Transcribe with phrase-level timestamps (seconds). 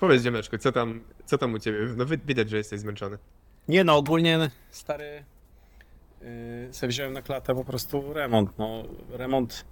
[0.00, 1.78] Powiedz ziomeczku, co tam, co tam u ciebie?
[1.96, 3.18] No wi- widać, że jesteś zmęczony.
[3.68, 5.24] Nie no, ogólnie stary
[6.22, 6.28] yy,
[6.74, 9.64] sobie wziąłem na klatę po prostu remont, no remont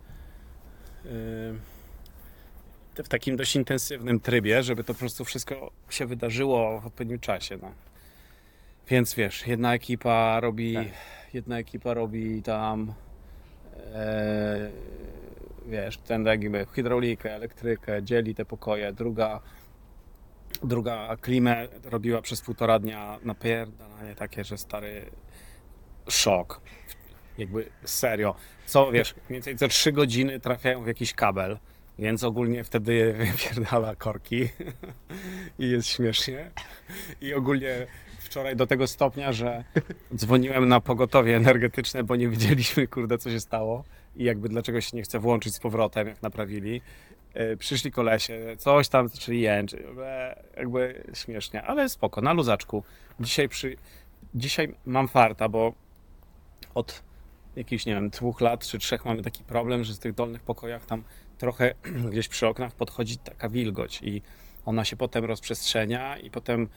[1.05, 1.11] yy,
[3.05, 7.59] w takim dość intensywnym trybie, żeby to po prostu wszystko się wydarzyło w odpowiednim czasie,
[7.63, 7.73] no.
[8.89, 10.87] Więc wiesz, jedna ekipa robi, Tak.
[11.35, 12.93] jedna ekipa robi tam
[13.95, 14.71] e,
[15.67, 19.41] wiesz, ten jakby hydraulikę, elektrykę, dzieli te pokoje, druga
[20.63, 25.11] druga klimę robiła przez półtora dnia napierdalanie takie, że stary
[26.09, 26.61] szok.
[27.39, 28.35] Jakby serio.
[28.67, 31.59] Co wiesz, mniej więcej co trzy godziny trafiają w jakiś kabel,
[31.99, 34.49] więc ogólnie wtedy wypierdala korki
[35.59, 36.51] i jest śmiesznie.
[37.21, 37.87] I ogólnie
[38.19, 39.65] wczoraj do tego stopnia, że
[40.15, 43.85] dzwoniłem na pogotowie energetyczne, bo nie wiedzieliśmy, kurde, co się stało
[44.17, 46.83] i jakby dlaczego się nie chce włączyć z powrotem, jak naprawili.
[47.35, 52.85] E, Przyszli kolesie, coś tam zaczęli jęczyć, e, jakby śmiesznie, ale spoko, na luzaczku.
[53.21, 53.77] Dzisiaj przy...
[54.35, 55.73] Dzisiaj mam farta, bo
[56.75, 57.03] od
[57.57, 60.87] jakichś, nie wiem, dwóch lat czy trzech mamy taki problem, że z tych dolnych pokojach
[60.87, 61.05] tam
[61.39, 61.75] trochę
[62.11, 64.23] gdzieś przy oknach podchodzi taka wilgoć i
[64.65, 66.69] ona się potem rozprzestrzenia i potem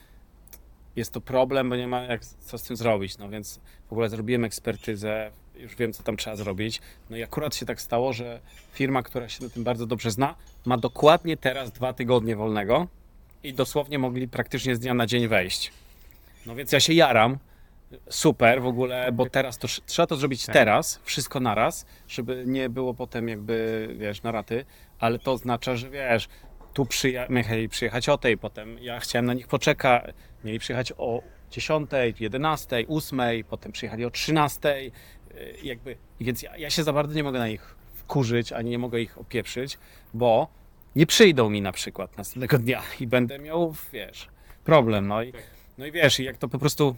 [0.95, 4.09] jest to problem, bo nie ma jak co z tym zrobić, no więc w ogóle
[4.09, 5.31] zrobiłem ekspertyzę,
[5.61, 6.81] już wiem co tam trzeba zrobić.
[7.09, 8.39] No i akurat się tak stało, że
[8.73, 12.87] firma, która się na tym bardzo dobrze zna, ma dokładnie teraz dwa tygodnie wolnego
[13.43, 15.71] i dosłownie mogli praktycznie z dnia na dzień wejść.
[16.45, 17.37] No więc ja się jaram,
[18.09, 20.53] super w ogóle, bo teraz to trzeba to zrobić Tak.
[20.53, 24.65] teraz, wszystko naraz, żeby nie było potem jakby, wiesz, na raty,
[24.99, 26.29] ale to oznacza, że wiesz,
[26.73, 31.21] tu przyja- mieli przyjechać o tej, potem ja chciałem na nich poczekać, mieli przyjechać o
[31.51, 31.89] 10,
[32.19, 34.91] 11, 8, potem przyjechali o 13, yy,
[35.63, 39.01] jakby, więc ja, ja się za bardzo nie mogę na nich wkurzyć, ani nie mogę
[39.01, 39.77] ich opieprzyć,
[40.13, 40.47] bo
[40.95, 44.27] nie przyjdą mi na przykład następnego dnia i będę miał, wiesz,
[44.63, 45.33] problem, no i,
[45.77, 46.95] no i wiesz, i jak to po prostu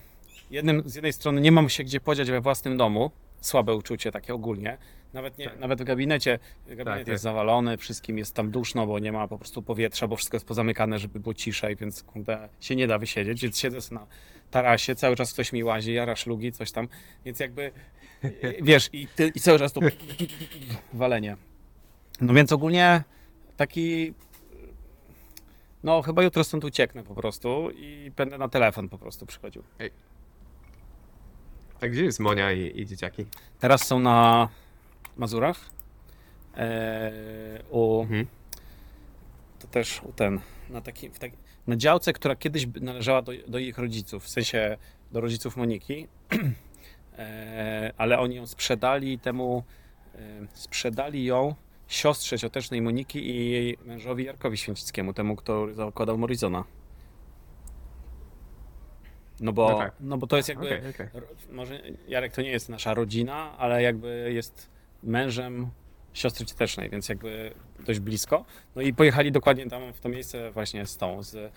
[0.51, 4.33] jednym, z jednej strony nie mam się gdzie podziać we własnym domu, słabe uczucie takie
[4.33, 4.77] ogólnie,
[5.13, 5.59] nawet, nie, Tak.
[5.59, 7.17] nawet w gabinecie, gabinet Tak, jest tak.
[7.19, 10.99] zawalony, wszystkim jest tam duszno, bo nie ma po prostu powietrza, bo wszystko jest pozamykane,
[10.99, 14.07] żeby było ciszej, więc kurde, się nie da wysiedzieć, więc siedzę na
[14.51, 16.87] tarasie, cały czas ktoś mi łazi, jara szlugi, coś tam,
[17.25, 17.71] więc jakby,
[18.61, 19.81] wiesz, i, ty, i cały czas to
[20.93, 21.37] walenie.
[22.21, 23.03] No więc ogólnie
[23.57, 24.13] taki,
[25.83, 29.63] no chyba jutro stąd ucieknę po prostu i będę na telefon po prostu przychodził.
[31.81, 33.25] A gdzie jest Monia i, i dzieciaki?
[33.59, 34.49] Teraz są na
[35.17, 35.69] Mazurach.
[36.57, 36.69] Eee,
[37.69, 38.27] u, Mhm.
[39.59, 40.39] to też u ten,
[40.69, 44.77] na, taki, w taki, na działce, która kiedyś należała do, do ich rodziców, w sensie
[45.11, 46.07] do rodziców Moniki,
[47.97, 49.63] ale oni ją sprzedali temu,
[50.15, 51.55] em, sprzedali ją
[51.87, 56.63] siostrze ciotecznej Moniki i jej mężowi Jarkowi Święcickiemu, temu, kto zakładał Morizona.
[59.39, 59.93] No bo, No tak.
[59.99, 61.07] no bo to jest jakby, okej.
[61.13, 64.69] Ro- może Jarek to nie jest nasza rodzina, ale jakby jest
[65.03, 65.69] mężem
[66.13, 67.53] siostry ciotecznej, więc jakby
[67.85, 68.45] dość blisko.
[68.75, 71.51] No i pojechali dokładnie tam w to miejsce właśnie z tą, z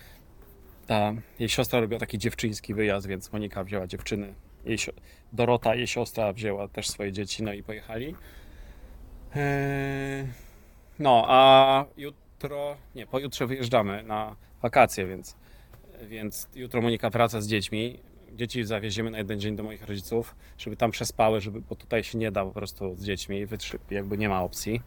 [0.87, 4.34] ta, jej siostra robiła taki dziewczyński wyjazd, więc Monika wzięła dziewczyny.
[4.66, 4.78] Jej,
[5.32, 8.15] Dorota, jej siostra wzięła też swoje dzieci, no i pojechali.
[9.37, 10.27] Eee,
[10.99, 15.37] no, a jutro, nie, pojutrze wyjeżdżamy na wakacje, więc
[16.03, 17.99] więc jutro Monika wraca z dziećmi.
[18.32, 22.19] Dzieci zawieziemy na jeden dzień do moich rodziców, żeby tam przespały, żeby, bo tutaj się
[22.19, 23.47] nie da po prostu z dziećmi,
[23.91, 24.82] jakby nie ma opcji.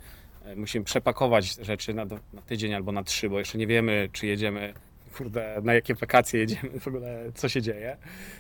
[0.45, 4.28] E, Musimy przepakować rzeczy na, na tydzień albo na trzy, bo jeszcze nie wiemy, czy
[4.28, 4.73] jedziemy,
[5.18, 7.97] kurde, na jakie wakacje jedziemy, w ogóle co się dzieje.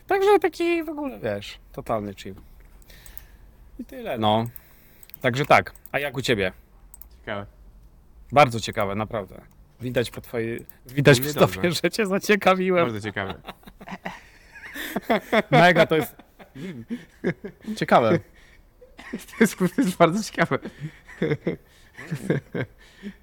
[0.07, 2.35] Także taki w ogóle, wiesz, totalny chill.
[3.79, 4.45] I tyle, no.
[5.21, 5.73] Także tak.
[5.91, 6.51] A jak u ciebie?
[7.19, 7.45] Ciekawe.
[8.31, 9.41] Bardzo ciekawe, naprawdę.
[9.81, 11.71] Widać po twojej, widać po tobie, dobrze.
[11.71, 12.85] że cię zaciekawiłem.
[12.85, 13.35] Bardzo ciekawe.
[15.51, 16.15] Mega to jest.
[17.75, 18.19] Ciekawe.
[19.11, 20.59] To jest, to jest bardzo ciekawe.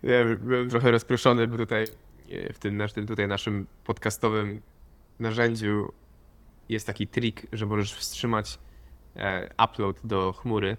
[0.03, 1.87] Ja byłem trochę rozproszony, bo tutaj
[2.53, 4.63] w tym, nasz- tym tutaj naszym podcastowym
[5.19, 5.93] narzędziu
[6.69, 8.59] jest taki trik, że możesz wstrzymać
[9.17, 10.77] e, upload do chmury,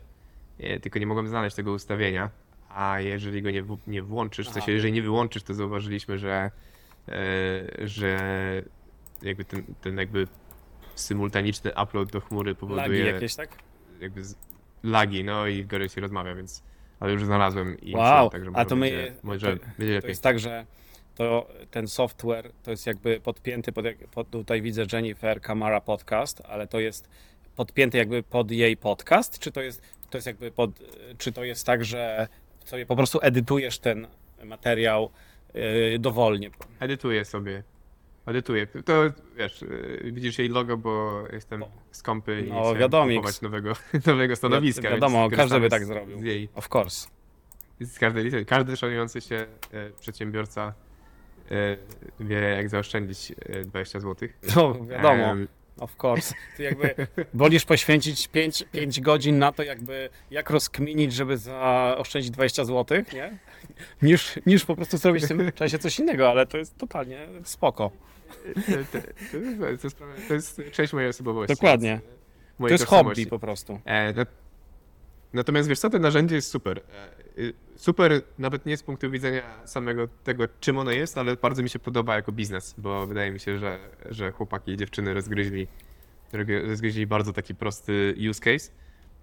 [0.59, 2.29] e, tylko nie mogłem znaleźć tego ustawienia,
[2.69, 4.71] a jeżeli go nie, nie włączysz, w sensie Aha.
[4.71, 6.51] jeżeli nie wyłączysz, to zauważyliśmy, że,
[7.07, 8.19] e, że
[9.21, 10.27] jakby ten, ten jakby
[10.95, 13.49] symultaniczny upload do chmury powoduje Lagi jakieś, tak?
[13.99, 14.21] jakby
[14.83, 16.63] lagi, no i gorzej się rozmawia, więc
[16.99, 20.09] ale już znalazłem i Wow, są, także a to my- będzie, to- będzie To lepiej.
[20.09, 20.65] jest tak, że
[21.17, 26.67] to ten software to jest jakby podpięty pod, pod tutaj widzę Jennifer Kamara podcast, ale
[26.67, 27.09] to jest
[27.55, 30.71] podpięty jakby pod jej podcast, czy to jest, to jest jakby pod,
[31.17, 32.27] czy to jest tak, że
[32.65, 34.07] sobie po prostu edytujesz ten
[34.45, 35.11] materiał
[35.53, 36.49] yy, dowolnie.
[36.79, 37.63] Edytuję sobie.
[38.25, 38.67] Edytuję.
[38.85, 39.03] To
[39.37, 43.17] wiesz, yy, widzisz jej logo, bo jestem skąpy i No, wiadomiks.
[43.17, 43.73] kupować nowego,
[44.11, 44.81] nowego stanowiska.
[44.81, 46.19] Wi- wiadomo, każdy by tak zrobił.
[46.19, 47.07] Z jej, Of course.
[47.81, 48.45] z każdej.
[48.45, 49.35] Każdy szanujący się
[49.73, 50.73] e, przedsiębiorca
[52.19, 54.29] wie, jak zaoszczędzić e, 20 zł.
[54.55, 55.35] No, wiadomo.
[55.79, 56.35] Of course.
[56.57, 56.95] Ty jakby
[57.33, 63.37] wolisz poświęcić 5, 5 godzin na to, jakby jak rozkminić, żeby zaoszczędzić 20 zł, nie?
[64.01, 67.91] Niż, niż po prostu zrobić w tym czasie coś innego, ale to jest totalnie spoko.
[68.55, 69.07] To, to,
[69.89, 69.95] to,
[70.27, 71.55] to, jest, część mojej osobowości.
[71.55, 71.99] Dokładnie.
[72.59, 73.79] e, To jest hobby po prostu.
[73.85, 74.13] E,
[75.33, 76.81] natomiast wiesz co, to narzędzie jest super.
[77.37, 81.63] E, y, super nawet nie z punktu widzenia samego tego, czym ono jest, ale bardzo
[81.63, 83.79] mi się podoba jako biznes, bo wydaje mi się, że,
[84.09, 85.67] że chłopaki i dziewczyny rozgryźli,
[86.67, 88.71] rozgryźli bardzo taki prosty use case.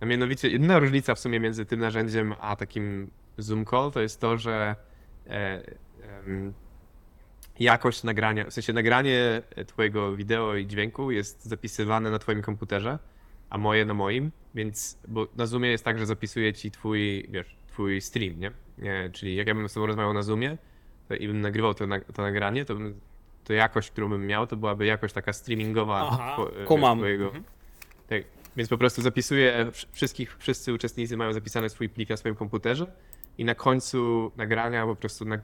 [0.01, 4.21] A mianowicie jedyna różnica w sumie między tym narzędziem a takim Zoom Call to jest
[4.21, 4.77] to, że
[5.27, 5.63] e,
[6.27, 6.53] em,
[7.59, 12.99] jakość nagrania, w sensie nagranie twojego wideo i dźwięku jest zapisywane na twoim komputerze,
[13.51, 17.57] a moje na moim, więc, bo na Zoomie jest tak, że zapisuje ci twój, wiesz,
[17.75, 18.51] twój stream, nie?
[18.79, 19.11] nie?
[19.13, 20.59] Czyli jak ja bym z tobą rozmawiał na Zoomie
[21.09, 23.01] to i bym nagrywał to, na, to nagranie, to, bym,
[23.45, 26.99] to jakość, którą bym miał, to byłaby jakość taka streamingowa Aha, wiesz, kumam.
[26.99, 27.25] twojego.
[27.25, 27.45] Mhm.
[28.09, 28.23] Tak,
[28.57, 32.87] więc po prostu zapisuję, wsz- wszystkich, wszyscy uczestnicy mają zapisany swój plik na swoim komputerze
[33.39, 35.39] i na końcu nagrania po prostu na,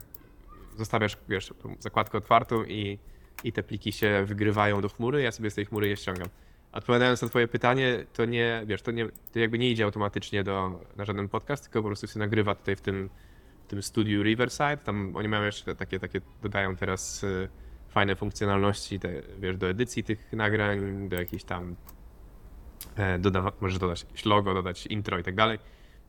[0.77, 2.99] zostawiasz, wiesz, tą zakładkę otwartą i,
[3.43, 6.27] i te pliki się wygrywają do chmury, ja sobie z tej chmury je ściągam.
[6.71, 10.79] Odpowiadając na twoje pytanie, to nie, wiesz, to, nie, to jakby nie idzie automatycznie do,
[10.97, 13.09] na żaden podcast, tylko po prostu się nagrywa tutaj w tym,
[13.65, 14.77] w tym studiu Riverside.
[14.77, 17.49] Tam oni mają jeszcze takie, takie dodają teraz y,
[17.89, 19.09] fajne funkcjonalności, te,
[19.39, 21.75] wiesz, do edycji tych nagrań, do jakichś tam
[22.95, 25.59] e, dodawa, możesz dodać jakieś logo, dodać intro i tak dalej.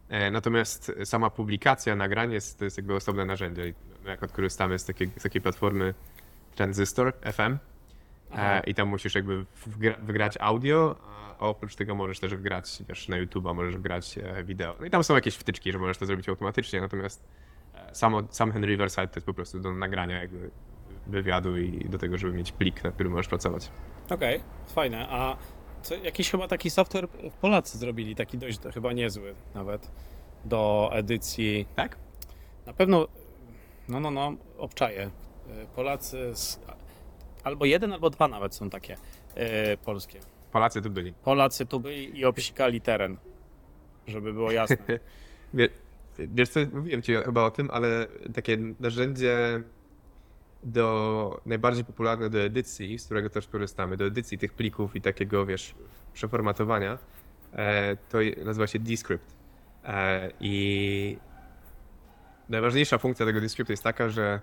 [0.09, 3.75] E, Natomiast sama publikacja nagrań jest, to jest jakby osobne narzędzie.
[4.05, 5.95] Jak korzystamy z takiej, z takiej platformy
[6.55, 7.72] Transistor FM.
[8.37, 9.47] E, i tam musisz jakby
[10.03, 10.97] wygrać audio,
[11.39, 14.77] a oprócz tego możesz też wgrać, wiesz, na YouTube'a możesz wgrać e, wideo.
[14.81, 17.25] No i tam są jakieś wtyczki, że możesz to zrobić automatycznie, natomiast
[17.75, 20.51] e, samo, sam ten Riverside to jest po prostu do nagrania jakby
[21.07, 23.71] wywiadu i do tego, żeby mieć plik, na którym możesz pracować.
[24.11, 24.41] Okej,
[24.75, 25.09] fajne.
[25.11, 25.37] A
[25.83, 27.09] co, jakiś chyba taki software
[27.41, 29.91] Polacy zrobili, taki dość chyba niezły nawet,
[30.45, 31.67] do edycji.
[31.77, 31.97] Tak?
[32.67, 33.09] Na pewno,
[33.89, 35.11] no, no, no, obczaję.
[35.63, 36.61] Y, Polacy, z,
[37.45, 40.21] albo jeden, albo dwa nawet są takie y, polskie.
[40.53, 41.13] Polacy tu byli.
[41.13, 43.17] Polacy tu byli i obsikali teren,
[44.07, 44.77] żeby było jasne.
[45.55, 45.69] Wie,
[46.19, 49.63] wiesz co, mówiłem ci chyba o tym, ale takie narzędzie
[50.63, 55.47] do najbardziej popularne do edycji, z którego też korzystamy, do edycji tych plików i takiego,
[55.47, 55.75] wiesz,
[56.13, 56.99] przeformatowania,
[57.53, 59.37] e, to nazywa się Descript.
[59.85, 61.19] E, I
[62.49, 64.41] najważniejsza funkcja tego Descript jest taka, że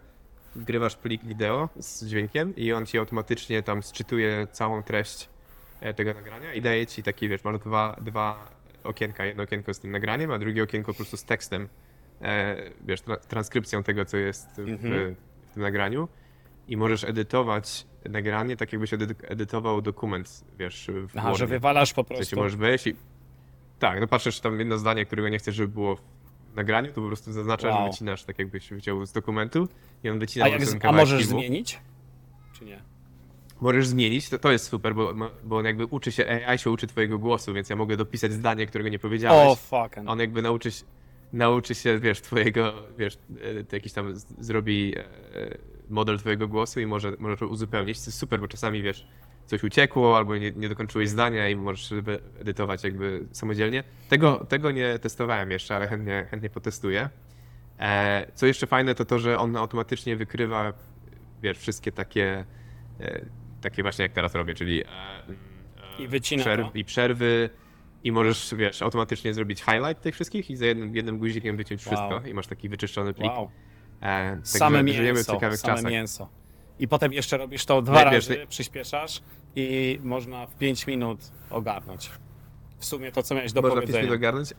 [0.55, 5.29] wgrywasz plik wideo z dźwiękiem i on ci automatycznie tam sczytuje całą treść
[5.81, 8.47] e, tego nagrania i daje ci taki, wiesz, masz dwa, dwa
[8.83, 11.69] okienka, jedno okienko z tym nagraniem, a drugie okienko po prostu z tekstem,
[12.21, 12.55] e,
[12.85, 15.15] wiesz, tra- transkrypcją tego, co jest w, Mhm.
[15.47, 16.07] w tym nagraniu
[16.67, 22.03] i możesz edytować nagranie tak, jakbyś edy- edytował dokument, wiesz, w Aha, że wywalasz po
[22.03, 22.35] W sensie prostu.
[22.35, 22.95] możesz wejść i...
[23.79, 25.97] Tak, no patrzysz tam jedno zdanie, którego nie chcesz, żeby było
[26.55, 27.85] nagraniu, to po prostu zaznaczasz, Wow.
[27.85, 29.67] że wycinasz, tak jakbyś wyciął z dokumentu
[30.03, 31.39] i on wycina A, jak, ten a możesz filmu.
[31.39, 31.79] zmienić?
[32.53, 32.79] Czy nie?
[33.61, 35.13] Możesz zmienić, to, to jest super, bo,
[35.43, 38.65] bo on jakby uczy się, AI się uczy twojego głosu, więc ja mogę dopisać zdanie,
[38.65, 39.47] którego nie powiedziałeś.
[39.47, 39.95] O, fuck.
[40.05, 40.83] On jakby nauczy się,
[41.33, 43.17] nauczy się, wiesz, twojego, wiesz,
[43.71, 45.03] e, jakiś tam zrobi e,
[45.89, 47.97] model twojego głosu i może, może to uzupełnić.
[47.99, 49.07] To jest super, bo czasami, wiesz,
[49.49, 51.93] coś uciekło albo nie, nie dokończyłeś zdania i możesz
[52.41, 53.83] edytować jakby samodzielnie.
[54.09, 57.09] Tego, tego nie testowałem jeszcze, ale chętnie, chętnie potestuję.
[57.79, 60.73] E, co jeszcze fajne, to to, że on automatycznie wykrywa,
[61.41, 62.45] wiesz, wszystkie takie,
[62.99, 63.25] e,
[63.61, 64.87] takie właśnie jak teraz robię, czyli e,
[65.99, 67.49] I wycina przerw, i przerwy
[68.03, 71.95] i możesz, wiesz, automatycznie zrobić highlight tych wszystkich i za jednym, jednym guzikiem wyciąć Wow.
[71.95, 73.31] wszystko i masz taki wyczyszczony plik.
[73.31, 73.51] Wow.
[74.01, 75.91] E, także Same żyjemy w mięso, ciekawych same czasach.
[75.91, 76.29] mięso.
[76.79, 79.21] I potem jeszcze robisz to dwa wiesz, razy, przyspieszasz
[79.55, 82.11] i można w 5 minut ogarnąć.
[82.79, 84.03] W sumie to, co miałeś do Można powiedzenia.
[84.03, 84.53] minut ogarnąć.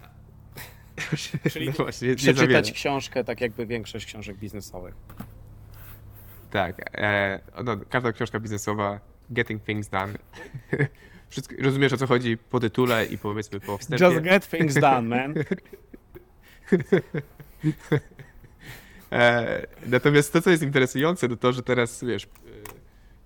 [1.53, 2.63] Czyli no właśnie, nie, nie Przeczytać zawiele.
[2.73, 4.95] książkę, tak jakby większość książek biznesowych.
[6.51, 6.91] Tak.
[6.95, 10.13] E, no, każda książka biznesowa, Getting Things Done.
[11.31, 14.05] Wszystko, rozumiesz o co chodzi po tytule i powiedzmy po wstępie.
[14.05, 15.35] Just get things done, man.
[19.13, 22.29] E, natomiast to, co jest interesujące, to to, że teraz, wiesz,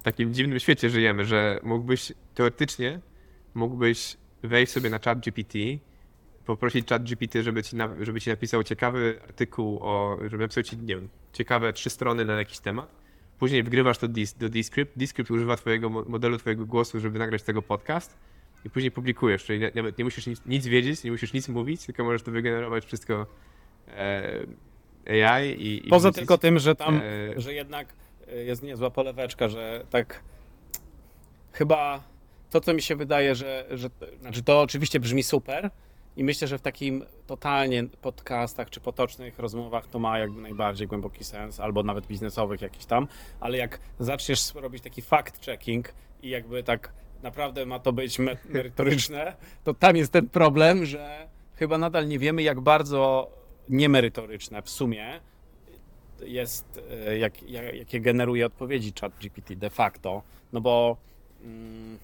[0.04, 3.00] takim dziwnym świecie żyjemy, że mógłbyś, teoretycznie,
[3.54, 5.58] mógłbyś wejść sobie na chat GPT,
[6.46, 10.76] poprosić chat GPT, żeby ci, na, żeby ci napisał ciekawy artykuł o, żeby napisał ci,
[10.76, 13.04] nie wiem, ciekawe trzy strony na jakiś temat.
[13.38, 14.98] Później wgrywasz to dis, do Descript.
[14.98, 18.18] Descript używa twojego mo- modelu, twojego głosu, żeby nagrać tego podcast
[18.64, 21.86] i później publikujesz, czyli nie- nawet nie musisz nic, nic wiedzieć, nie musisz nic mówić,
[21.86, 23.26] tylko możesz to wygenerować wszystko
[23.88, 24.46] e,
[25.28, 26.18] AI i, i Poza wrzucić.
[26.18, 27.00] tylko tym, że tam,
[27.36, 27.88] E, że jednak
[28.44, 30.22] jest niezła poleweczka, że tak
[31.52, 32.02] chyba
[32.50, 33.90] to, co mi się wydaje, że, że
[34.20, 35.70] znaczy to oczywiście brzmi super
[36.16, 41.24] i myślę, że w takim totalnie podcastach czy potocznych rozmowach to ma jakby najbardziej głęboki
[41.24, 43.08] sens, albo nawet biznesowych jakiś tam,
[43.40, 45.82] ale jak zaczniesz robić taki fact-checking
[46.22, 51.28] i jakby tak naprawdę ma to być me- merytoryczne, to tam jest ten problem, że
[51.56, 53.30] chyba nadal nie wiemy, jak bardzo
[53.68, 55.20] niemerytoryczne w sumie
[56.24, 60.96] jest, e, jak, jak, jakie generuje odpowiedzi chat GPT de facto, no bo,
[61.42, 61.98] mm,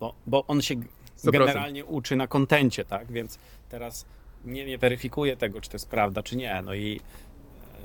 [0.00, 1.32] bo, bo on się 100%.
[1.32, 3.38] generalnie uczy na kontencie, tak, więc
[3.68, 4.06] teraz
[4.44, 7.00] nie, nie weryfikuje tego, czy to jest prawda, czy nie, no i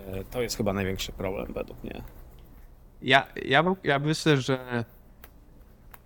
[0.07, 2.01] e, to jest chyba największy problem według mnie.
[3.01, 4.86] Ja, ja, ja myślę, że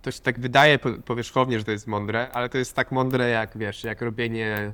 [0.02, 3.28] to się tak wydaje po- powierzchownie, że to jest mądre, ale to jest tak mądre
[3.28, 4.72] jak, wiesz, jak robienie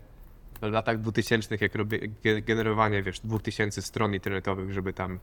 [0.62, 5.18] w latach 2000, jak robię, ge- generowanie, wiesz, 2000 stron internetowych, żeby tam,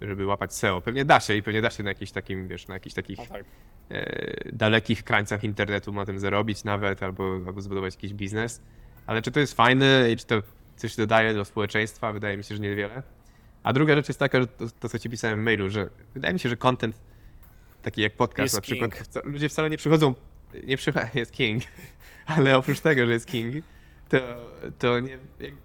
[0.00, 0.80] żeby łapać SEO.
[0.80, 3.44] Pewnie da się i pewnie da się na jakichś takim, wiesz, na jakichś takich tak.
[3.90, 8.62] e, dalekich krańcach internetu na tym zarobić nawet, albo, albo zbudować jakiś biznes.
[9.06, 10.42] Ale czy to jest fajne i czy to
[10.76, 12.12] coś dodaje do społeczeństwa?
[12.12, 13.02] Wydaje mi się, że niewiele.
[13.62, 16.34] A druga rzecz jest taka, że to, to co ci pisałem w mailu, że wydaje
[16.34, 17.00] mi się, że content
[17.82, 19.24] taki jak podcast Jest na przykład, king.
[19.24, 20.14] ludzie wcale nie przychodzą,
[20.64, 21.62] nie przychodzą, jest king,
[22.26, 23.64] ale oprócz tego, że jest king,
[24.08, 24.18] to,
[24.78, 25.18] to nie,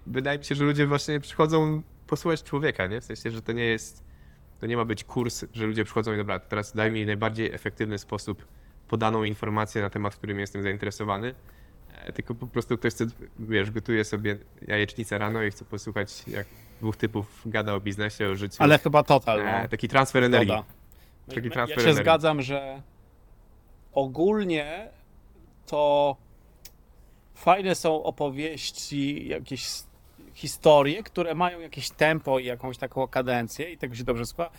[0.07, 3.01] wydaje mi się, że ludzie właśnie przychodzą posłuchać człowieka, nie?
[3.01, 4.03] W sensie, że to nie jest,
[4.59, 7.97] to nie ma być kurs, że ludzie przychodzą i dobra, teraz daj mi najbardziej efektywny
[7.97, 8.45] sposób
[8.87, 11.35] podaną informację na temat, którym jestem zainteresowany,
[12.05, 13.05] E, tylko po prostu ktoś chce,
[13.39, 16.47] wiesz, gotuje sobie jajecznicę rano i chce posłuchać, jak
[16.79, 18.55] dwóch typów gada o biznesie, o życiu.
[18.59, 19.51] Ale chyba total, no.
[19.51, 20.47] E, taki transfer energii.
[20.47, 20.63] Zgoda.
[21.35, 22.03] Taki Ja transfer się energii.
[22.03, 22.81] zgadzam, że
[23.93, 24.89] ogólnie
[25.65, 26.15] to
[27.43, 29.69] fajne są opowieści, jakieś
[30.33, 34.49] historie, które mają jakieś tempo i jakąś taką kadencję i tego się dobrze słucha.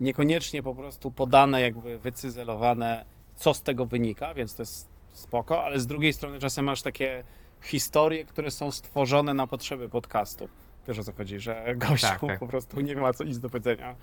[0.00, 3.04] Niekoniecznie po prostu podane, jakby wycyzelowane,
[3.36, 7.24] co z tego wynika, więc to jest spoko, ale z drugiej strony czasem masz takie
[7.62, 10.48] historie, które są stworzone na potrzeby podcastu.
[10.88, 12.38] Wiesz o co chodzi, że gościu Tak, tak.
[12.38, 13.94] po prostu nie ma co nic do powiedzenia.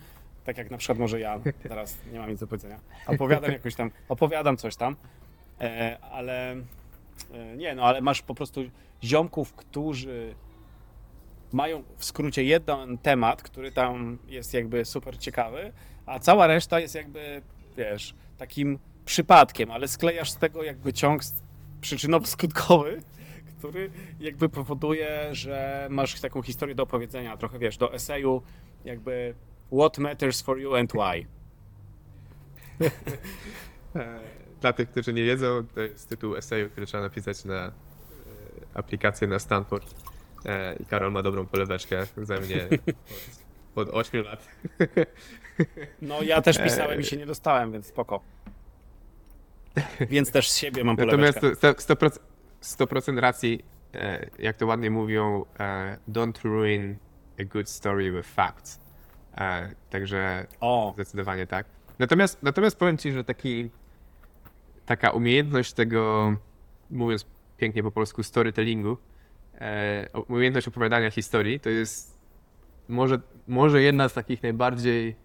[0.43, 2.79] Tak jak na przykład może ja teraz nie mam nic do powiedzenia.
[3.07, 4.95] Opowiadam jakoś tam, opowiadam coś tam,
[5.61, 6.55] e, ale
[7.57, 8.61] nie, no ale masz po prostu
[9.03, 10.35] ziomków, którzy
[11.53, 15.73] mają w skrócie jeden temat, który tam jest jakby super ciekawy,
[16.05, 17.41] a cała reszta jest jakby,
[17.77, 21.21] wiesz, takim przypadkiem, ale sklejasz z tego jakby ciąg
[21.81, 23.01] przyczynowo-skutkowy,
[23.57, 28.41] który jakby powoduje, że masz taką historię do opowiedzenia, trochę wiesz, do eseju
[28.85, 29.35] jakby
[29.71, 31.25] what matters for you and why.
[34.65, 37.71] E, Dla tych, którzy nie wiedzą, to jest tytuł eseju, który trzeba napisać na e,
[38.73, 39.95] aplikację na Stanford.
[40.45, 42.67] E, I Karol ma dobrą poleweczkę ze mnie
[43.75, 44.47] od, od 8 lat.
[46.01, 48.21] No ja też pisałem i się nie dostałem, więc spoko.
[50.09, 51.73] Więc też z siebie mam Natomiast poleweczkę.
[51.73, 52.19] to 100%,
[52.63, 56.97] 100% racji, e, jak to ładnie mówią, e, don't ruin
[57.39, 58.79] a good story with facts.
[59.37, 61.65] E, Także O, Zdecydowanie tak.
[61.99, 63.69] Natomiast, natomiast powiem ci, że taki,
[64.85, 66.33] taka umiejętność tego,
[66.89, 67.25] mówiąc
[67.57, 68.97] pięknie po polsku, storytellingu,
[69.53, 72.19] e, umiejętność opowiadania historii, to jest
[72.89, 75.15] może, może jedna z takich najbardziej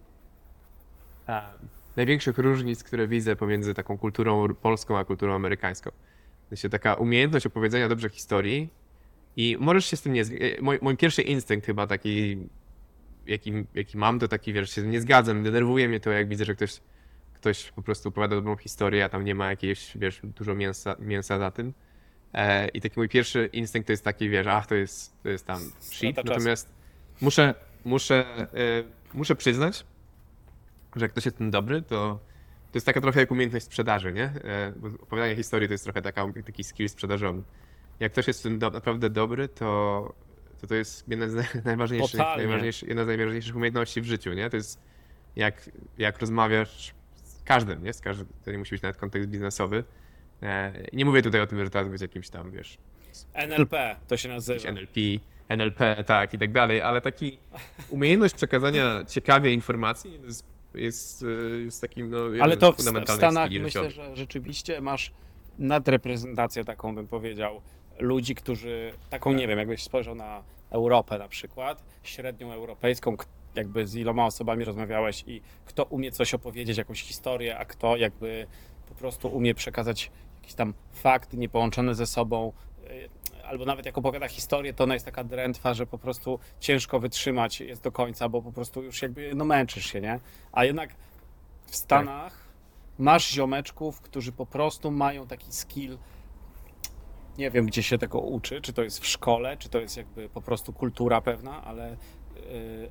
[1.27, 1.53] a,
[1.95, 5.91] największych różnic, które widzę pomiędzy taką kulturą polską a kulturą amerykańską.
[6.49, 8.69] Sensie taka umiejętność opowiedzenia dobrze historii
[9.35, 10.61] i możesz się z tym nie zgadzać.
[10.61, 12.37] Mój, mój pierwszy instynkt chyba taki
[13.27, 16.55] jaki, jaki mam, to taki, wiesz, się nie zgadzam, denerwuje mnie to, jak widzę, że
[16.55, 16.81] ktoś,
[17.41, 21.39] ktoś po prostu opowiada dobrą historię, a tam nie ma jakiegoś, wiesz, dużo mięsa, mięsa
[21.39, 21.73] za tym.
[22.33, 25.45] E, I taki mój pierwszy instynkt to jest taki, wiesz, ach, to jest, to jest
[25.45, 26.17] tam shit.
[26.17, 26.73] Natomiast
[27.21, 27.55] muszę,
[27.85, 28.47] muszę, e,
[29.13, 29.85] muszę przyznać,
[30.95, 32.19] że jak ktoś jest ten dobry, to
[32.71, 34.23] to jest taka trochę jak umiejętność sprzedaży, nie?
[34.23, 37.43] E, bo opowiadanie historii to jest trochę taka, taki skill sprzedażowy.
[37.99, 40.13] Jak ktoś jest w tym do, naprawdę dobry, to,
[40.61, 44.49] to to jest jedna z naj- najważniejszych, najważniejszych, jedna z najważniejszych umiejętności w życiu, nie?
[44.49, 44.79] To jest
[45.35, 46.93] jak, jak rozmawiasz
[47.53, 47.93] każdym, nie?
[47.93, 49.83] Z każdym, to nie musi być nawet kontekst biznesowy.
[50.43, 52.77] E, nie mówię tutaj o tym, że teraz być jakimś tam, wiesz,
[53.33, 54.69] NLP to się nazywa.
[54.69, 54.99] NLP,
[55.47, 57.37] NLP, tak i tak dalej, ale taki
[57.89, 63.51] umiejętność przekazania ciekawej informacji jest, jest, e, jest takim, no, Ale to w, w Stanach
[63.51, 65.11] myślę, że rzeczywiście masz
[65.59, 67.61] nadreprezentację taką, bym powiedział,
[67.99, 73.17] ludzi, którzy, taką nie wiem, jakbyś spojrzał na Europę na przykład, średnią europejską,
[73.55, 78.47] jakby z iloma osobami rozmawiałeś i kto umie coś opowiedzieć, jakąś historię, a kto jakby
[78.89, 82.53] po prostu umie przekazać jakiś tam fakt niepołączony ze sobą,
[82.83, 83.09] y,
[83.45, 87.61] albo nawet jak opowiada historię, to ona jest taka drętwa, że po prostu ciężko wytrzymać
[87.61, 90.19] jest do końca, bo po prostu już jakby no męczysz się, nie?
[90.51, 90.95] A jednak
[91.65, 92.47] w Stanach
[92.99, 95.97] masz ziomeczków, którzy po prostu mają taki skill.
[97.37, 100.29] Nie wiem, gdzie się tego uczy, czy to jest w szkole, czy to jest jakby
[100.29, 101.97] po prostu kultura pewna, ale,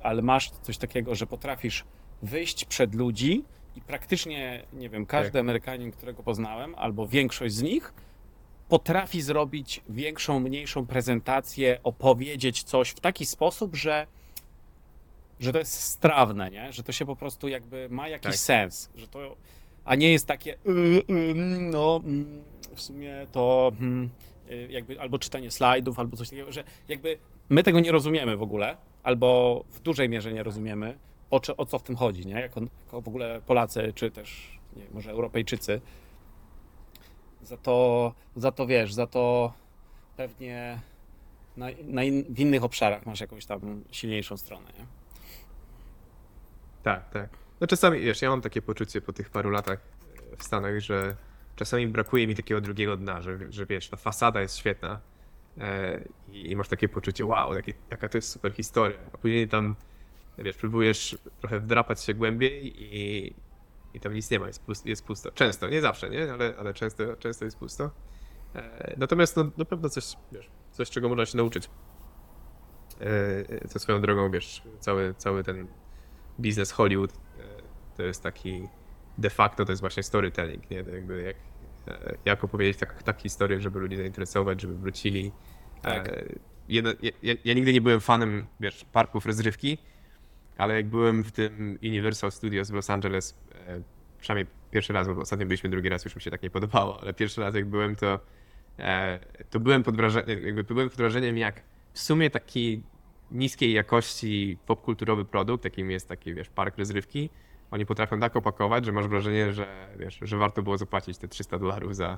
[0.03, 1.83] ale masz coś takiego, że potrafisz
[2.21, 3.43] wyjść przed ludzi
[3.75, 5.39] i praktycznie, nie wiem, każdy Tak.
[5.39, 7.93] Amerykanin, którego poznałem, albo większość z nich,
[8.69, 14.07] potrafi zrobić większą, mniejszą prezentację, opowiedzieć coś w taki sposób, że,
[15.39, 16.73] że to jest strawne, nie?
[16.73, 18.35] że to się po prostu jakby ma jakiś Tak.
[18.35, 19.35] sens, że to,
[19.85, 22.43] a nie jest takie y, y, mm, no mm,
[22.75, 24.09] w sumie to mm,
[24.51, 27.17] y, jakby albo czytanie slajdów, albo coś takiego, że jakby
[27.51, 30.97] my tego nie rozumiemy w ogóle, albo w dużej mierze nie rozumiemy,
[31.29, 32.41] o, czy, o co w tym chodzi, nie?
[32.41, 35.81] Jako, jako w ogóle Polacy, czy też nie, może Europejczycy.
[37.43, 39.53] Za to, za to wiesz, za to
[40.17, 40.79] pewnie
[41.57, 44.85] na, na in, w innych obszarach masz jakąś tam silniejszą stronę, nie?
[46.83, 47.29] Tak, tak.
[47.61, 49.79] No czasami, wiesz, ja mam takie poczucie po tych paru latach
[50.33, 51.15] e, w Stanach, że
[51.55, 54.99] czasami brakuje mi takiego drugiego dna, że, że wiesz, ta fasada jest świetna
[56.27, 58.97] i, i masz takie poczucie, wow, jakie, jaka to jest super historia.
[59.13, 59.75] A później tam,
[60.37, 63.33] wiesz, próbujesz trochę wdrapać się głębiej i,
[63.93, 65.31] i tam nic nie ma, jest, jest pusto.
[65.31, 66.33] Często, nie zawsze, nie?
[66.33, 67.91] Ale, ale często, często jest pusto.
[68.55, 71.69] E, natomiast no, na pewno coś, wiesz, coś, czego można się nauczyć.
[72.99, 75.67] E, to swoją drogą, wiesz, cały, cały ten
[76.39, 77.17] biznes Hollywood e,
[77.97, 78.67] to jest taki
[79.17, 80.77] de facto to jest właśnie storytelling, nie?
[80.77, 81.41] Jakby jak, e,
[82.25, 85.31] jak opowiedzieć tak, tak historię, żeby ludzi zainteresować, żeby wrócili.
[85.81, 86.07] Tak.
[86.07, 86.23] E,
[86.69, 86.91] Jedno,
[87.23, 89.77] ja, ja- nigdy nie byłem fanem, wiesz, parków rozrywki,
[90.57, 93.81] ale jak byłem w tym Universal Studios w Los Angeles, e,
[94.19, 97.13] przynajmniej pierwszy raz, bo ostatnio byliśmy drugi raz, już mi się tak nie podobało, ale
[97.13, 98.19] pierwszy raz jak byłem, to,
[98.79, 101.63] e, to byłem pod wrażeniem, jakby byłem pod wrażeniem, jak
[101.93, 102.83] w sumie taki
[103.31, 107.29] niskiej jakości popkulturowy produkt, jakim jest taki, wiesz, park rozrywki,
[107.71, 111.59] oni potrafią tak opakować, że masz wrażenie, że, wiesz, że warto było zapłacić te 300
[111.59, 112.17] dolarów za,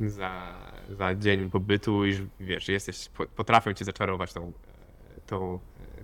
[0.00, 0.54] za,
[0.90, 4.52] za dzień pobytu i wiesz, jesteś, po- potrafią cię zaczarować tą,
[5.26, 5.58] tą,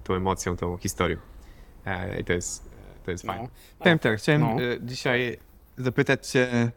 [0.04, 1.16] tą emocją, tą historią.
[1.86, 2.70] E, I to jest,
[3.04, 3.42] to jest fajne.
[3.42, 3.48] No.
[3.80, 4.48] Chciałem, tak, chciałem No.
[4.62, 5.38] e, dzisiaj
[5.76, 6.72] zapytać cię,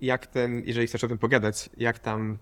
[0.00, 2.38] jak ten, jeżeli chcesz o tym pogadać, jak tam,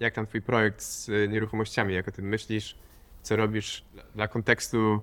[0.00, 2.78] jak tam twój projekt z e, nieruchomościami, jak o tym myślisz,
[3.22, 5.00] co robisz dla kontekstu,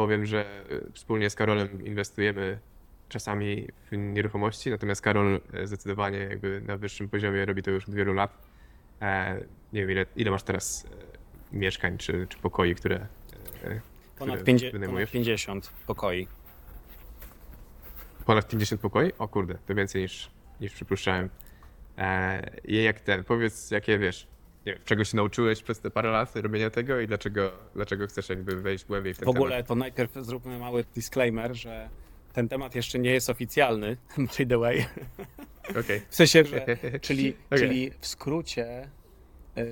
[0.00, 2.58] powiem, że e, wspólnie z Karolem inwestujemy
[3.08, 7.94] czasami w nieruchomości, natomiast Karol e, zdecydowanie jakby na wyższym poziomie robi to już od
[7.94, 8.38] wielu lat.
[9.02, 9.40] E,
[9.72, 13.06] Nie wiem, ile, ile masz teraz e, mieszkań czy, czy pokoi, które,
[14.18, 15.10] Ponad, które ponad wynajmujesz?
[15.10, 16.26] 50 pokoi.
[18.26, 19.12] Ponad 50 pokoi?
[19.18, 21.28] O kurde, to więcej niż, niż przypuszczałem.
[21.98, 24.26] E, I jak ten, powiedz, jakie wiesz,
[24.66, 28.28] nie wiem, czego się nauczyłeś przez te parę lat robienia tego i dlaczego, dlaczego chcesz
[28.28, 29.66] jakby wejść głębiej w ten W ogóle temat?
[29.66, 31.88] to najpierw zróbmy mały disclaimer, że
[32.32, 33.96] ten temat jeszcze nie jest oficjalny,
[34.38, 34.86] by the way.
[35.80, 36.02] Okej.
[36.08, 36.66] W sensie, że,
[37.00, 37.58] czyli, Okej.
[37.58, 38.88] czyli w skrócie,
[39.56, 39.64] yy,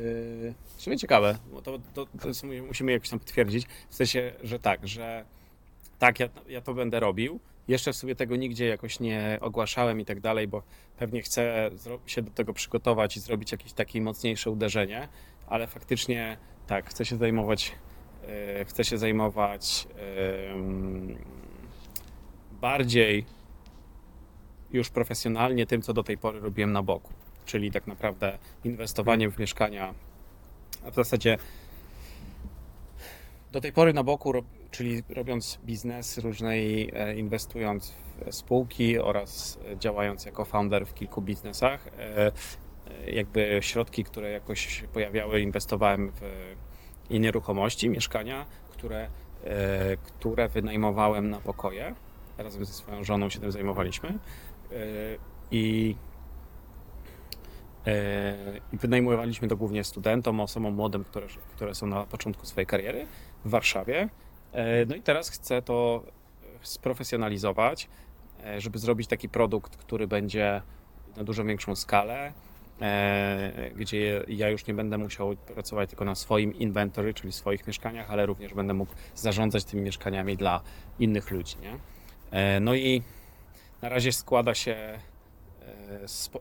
[0.77, 2.29] w sumie ciekawe, bo to, to, to
[2.67, 5.25] musimy jakoś tam potwierdzić, w sensie, że tak, że
[5.99, 10.21] tak, ja, ja to będę robił, jeszcze sobie tego nigdzie jakoś nie ogłaszałem i tak
[10.21, 10.63] dalej, bo
[10.97, 11.71] pewnie chcę
[12.07, 15.09] się do tego przygotować i zrobić jakieś takie mocniejsze uderzenie,
[15.47, 17.73] ale faktycznie tak, chcę się zajmować,
[18.59, 19.89] yy, chcę się zajmować
[21.09, 21.17] yy,
[22.61, 23.25] bardziej
[24.73, 27.13] już profesjonalnie tym, co do tej pory robiłem na boku.
[27.47, 29.95] Czyli tak naprawdę inwestowanie w mieszkania,
[30.87, 31.39] a w zasadzie
[33.53, 34.33] do tej pory na boku,
[34.71, 41.87] czyli robiąc biznes różnej, e, inwestując w spółki oraz działając jako founder w kilku biznesach,
[41.87, 42.31] e, e,
[43.11, 46.21] jakby środki, które jakoś pojawiały, inwestowałem w
[47.11, 49.09] i nieruchomości, mieszkania, które,
[50.03, 51.95] które wynajmowałem na pokoje.
[52.39, 54.19] Razem ze swoją żoną się tym zajmowaliśmy.
[55.51, 55.97] I,
[58.73, 63.07] i wynajmowaliśmy to głównie studentom, osobom młodym, które, które są na początku swojej kariery
[63.49, 64.09] w Warszawie.
[64.53, 66.03] E, No i teraz chcę to
[66.63, 67.89] sprofesjonalizować,
[68.45, 70.63] e, żeby zrobić taki produkt, który będzie
[71.17, 72.33] na dużo większą skalę,
[72.81, 78.11] e, gdzie ja już nie będę musiał pracować tylko na swoim inventory, czyli swoich mieszkaniach,
[78.11, 80.61] ale również będę mógł zarządzać tymi mieszkaniami dla
[80.99, 81.57] innych ludzi.
[81.63, 81.79] Nie?
[82.61, 83.03] No i
[83.83, 84.99] na razie składa się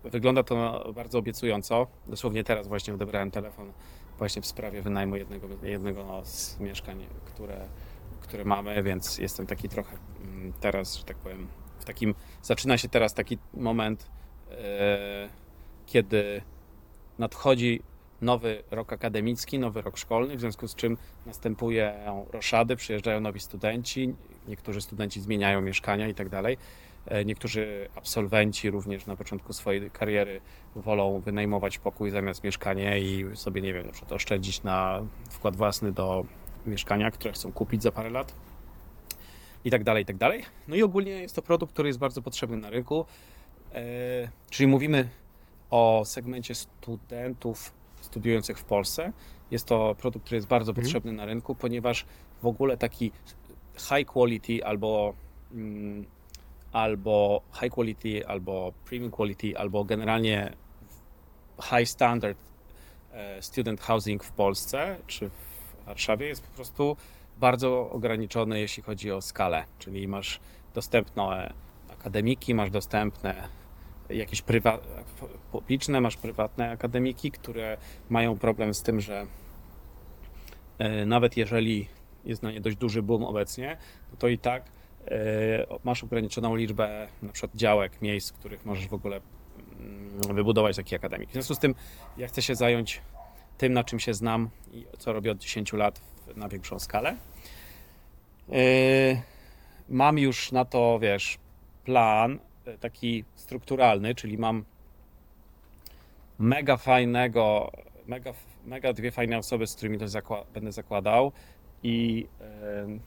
[0.03, 1.87] Wygląda to bardzo obiecująco.
[2.07, 3.71] Dosłownie teraz właśnie odebrałem telefon
[4.17, 7.67] właśnie w sprawie wynajmu jednego, jednego z mieszkań, które,
[8.21, 11.47] które mamy, więc jestem taki trochę mm, teraz, że tak powiem,
[11.79, 14.09] w takim, zaczyna się teraz taki moment,
[14.51, 15.29] e,
[15.85, 16.41] kiedy
[17.19, 17.81] nadchodzi
[18.21, 24.15] nowy rok akademicki, nowy rok szkolny, w związku z czym następują roszady, przyjeżdżają nowi studenci,
[24.47, 26.57] niektórzy studenci zmieniają mieszkania i tak dalej.
[27.07, 30.41] E, Niektórzy absolwenci również na początku swojej kariery
[30.75, 35.91] wolą wynajmować pokój zamiast mieszkanie i sobie, nie wiem, na przykład oszczędzić na wkład własny
[35.91, 36.25] do
[36.65, 38.33] mieszkania, które chcą kupić za parę lat
[39.65, 40.43] i tak dalej, i tak dalej.
[40.67, 43.05] No i ogólnie jest to produkt, który jest bardzo potrzebny na rynku.
[43.73, 43.81] E,
[44.49, 45.09] Czyli mówimy
[45.69, 49.11] o segmencie studentów studiujących w Polsce.
[49.51, 50.83] Jest to produkt, który jest bardzo Mhm.
[50.85, 52.05] potrzebny na rynku, ponieważ
[52.41, 53.11] w ogóle taki
[53.77, 55.13] high quality albo,
[55.53, 56.05] mm,
[56.71, 60.53] albo high quality, albo premium quality, albo generalnie
[61.61, 62.37] high standard
[63.11, 66.97] e, student housing w Polsce czy w Warszawie jest po prostu
[67.39, 69.65] bardzo ograniczony, jeśli chodzi o skalę.
[69.79, 70.39] Czyli masz
[70.73, 71.53] dostępne
[71.89, 73.47] akademiki, masz dostępne
[74.09, 74.43] jakieś
[75.51, 77.77] publiczne, masz prywatne akademiki, które
[78.09, 79.25] mają problem z tym, że
[80.77, 81.87] e, nawet jeżeli
[82.25, 83.77] jest na nie dość duży boom obecnie,
[84.19, 84.76] to, i tak e,
[85.83, 89.19] masz ograniczoną liczbę na przykład działek, miejsc, w których możesz w ogóle
[89.79, 91.29] mm, wybudować taki akademik.
[91.29, 91.75] W związku z tym
[92.17, 93.01] ja chcę się zająć
[93.57, 96.01] tym, na czym się znam i co robię od 10 lat
[96.35, 97.15] na większą skalę.
[98.51, 99.21] E,
[99.89, 101.37] Mam już na to, wiesz,
[101.85, 104.65] plan e, taki strukturalny, czyli mam
[106.39, 107.71] mega fajnego,
[108.07, 108.33] mega,
[108.65, 111.31] mega dwie fajne osoby, z którymi to zakła- będę zakładał
[111.83, 112.27] i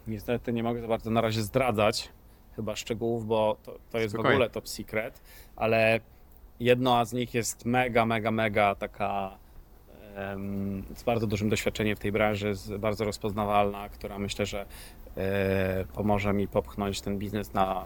[0.06, 2.08] niestety nie mogę za bardzo na razie zdradzać
[2.56, 4.34] chyba szczegółów, bo to, to jest w Spokojnie.
[4.36, 5.22] ogóle top secret,
[5.56, 6.00] ale
[6.60, 9.38] jedna z nich jest mega, mega, mega taka
[10.96, 14.66] z bardzo dużym doświadczeniem w tej branży, bardzo rozpoznawalna, która myślę, że
[15.16, 17.84] e, pomoże mi popchnąć ten biznes na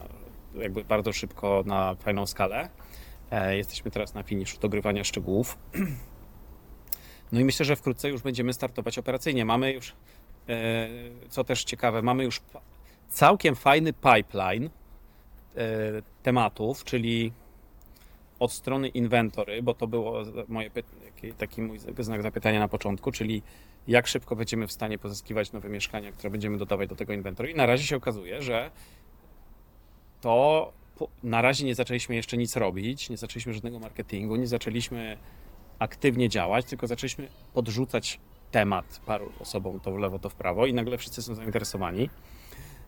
[0.54, 2.68] jakby bardzo szybko na fajną skalę.
[3.30, 5.58] E, Jesteśmy teraz na finiszu dogrywania szczegółów.
[7.32, 9.44] No i myślę, że wkrótce już będziemy startować operacyjnie.
[9.44, 9.92] Mamy już,
[11.28, 12.40] co też ciekawe, mamy już
[13.08, 14.70] całkiem fajny pipeline e,
[16.22, 17.32] tematów, czyli
[18.38, 20.70] od strony inwentory, bo to było moje
[21.38, 23.42] taki- mój znak zapytania na początku, czyli
[23.88, 27.50] jak szybko będziemy w stanie pozyskiwać nowe mieszkania, które będziemy dodawać do tego inwentory.
[27.50, 28.70] I na razie się okazuje, że
[30.20, 30.72] to
[31.22, 35.18] na razie nie zaczęliśmy jeszcze nic robić, nie zaczęliśmy żadnego marketingu, nie zaczęliśmy
[35.78, 38.20] aktywnie działać, tylko zaczęliśmy podrzucać
[38.54, 42.10] temat paru osobom to w lewo, to w prawo i nagle wszyscy są zainteresowani.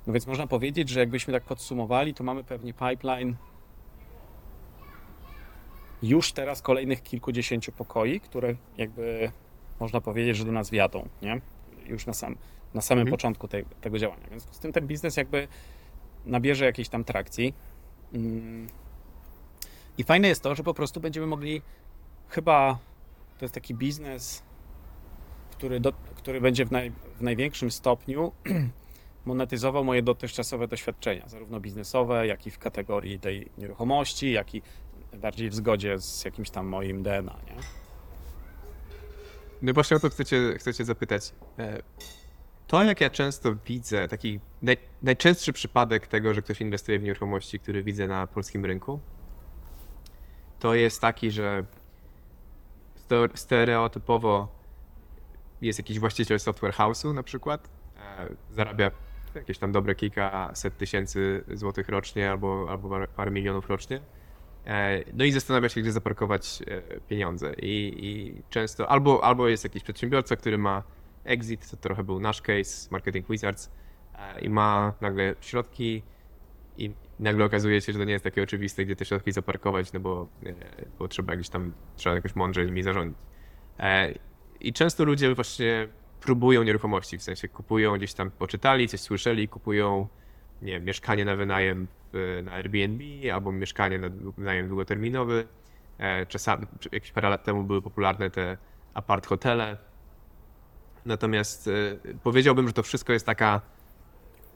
[0.06, 3.36] No więc można powiedzieć, że jakbyśmy tak podsumowali, to mamy pewnie pipeline
[6.02, 9.30] już teraz kolejnych kilkudziesięciu pokoi, które jakby
[9.80, 11.40] można powiedzieć, że do nas wiadą, nie?
[11.86, 12.36] Już na, sam,
[12.74, 13.12] na samym Mhm.
[13.12, 14.26] początku tej, tego działania.
[14.30, 15.48] Więc z tym ten biznes jakby
[16.26, 17.54] nabierze jakiejś tam trakcji.
[18.12, 18.66] Mm.
[19.98, 21.62] I fajne jest to, że po prostu będziemy mogli
[22.28, 22.78] chyba
[23.38, 24.42] to jest taki biznes,
[25.58, 28.32] który, do, który będzie w, naj, w największym stopniu
[29.24, 34.62] monetyzował moje dotychczasowe doświadczenia, zarówno biznesowe, jak i w kategorii tej nieruchomości, jak i
[35.14, 37.56] bardziej w zgodzie z jakimś tam moim DNA, nie?
[39.62, 41.32] No właśnie o to chcecie, chcecie zapytać.
[41.58, 41.82] E,
[42.66, 47.60] To, jak ja często widzę, taki naj, najczęstszy przypadek tego, że ktoś inwestuje w nieruchomości,
[47.60, 49.00] który widzę na polskim rynku,
[50.58, 51.64] to jest taki, że
[53.34, 54.55] stereotypowo
[55.60, 57.68] jest jakiś właściciel software house'u na przykład,
[58.18, 58.90] e, zarabia
[59.34, 64.00] jakieś tam dobre kilkaset tysięcy złotych rocznie albo, albo parę- milionów rocznie.
[64.66, 67.54] E, No i zastanawia się, gdzie zaparkować e, pieniądze.
[67.54, 70.82] I, i często albo, albo jest jakiś przedsiębiorca, który ma
[71.24, 73.70] exit, to trochę był nasz case, Marketing Wizards,
[74.42, 76.02] i ma nagle środki
[76.78, 80.00] i nagle okazuje się, że to nie jest takie oczywiste, gdzie te środki zaparkować, no
[80.00, 80.28] bo,
[80.98, 83.18] bo trzeba gdzieś tam, trzeba jakoś mądrze nimi zarządzić.
[84.60, 85.88] E, I często ludzie właśnie
[86.20, 90.08] próbują nieruchomości, w sensie kupują gdzieś tam, poczytali, coś słyszeli, kupują
[90.62, 95.46] nie wiem, mieszkanie na wynajem w- na Airbnb albo mieszkanie na wynajem długoterminowy.
[95.98, 98.56] E, Czasami, jakieś parę lat temu były popularne te
[98.94, 99.76] apart hotele.
[101.06, 101.72] Natomiast e,
[102.22, 103.60] powiedziałbym, że to wszystko jest taka,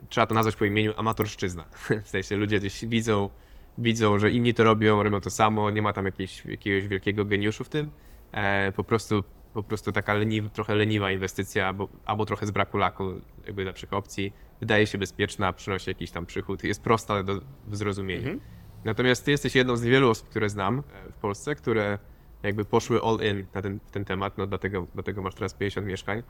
[0.08, 1.64] trzeba to nazwać po imieniu, amatorszczyzna.
[2.04, 3.30] W sensie ludzie gdzieś widzą,
[3.78, 7.64] widzą, że inni to robią, robią to samo, nie ma tam jakiejś, jakiegoś wielkiego geniuszu
[7.64, 7.90] w tym.
[8.32, 12.78] E, Po prostu, po prostu taka leniwa, trochę leniwa inwestycja, albo, albo trochę z braku
[12.78, 13.12] laku
[13.46, 14.32] jakby lepszych opcji.
[14.60, 17.40] Wydaje się bezpieczna, przynosi jakiś tam przychód, jest prosta do
[17.72, 18.30] zrozumienia.
[18.30, 18.40] Mhm.
[18.84, 21.98] Natomiast ty jesteś jedną z niewielu osób, które znam e, w Polsce, które
[22.42, 26.22] jakby poszły all in na ten, ten temat, no dlatego, dlatego masz teraz 50 mieszkań.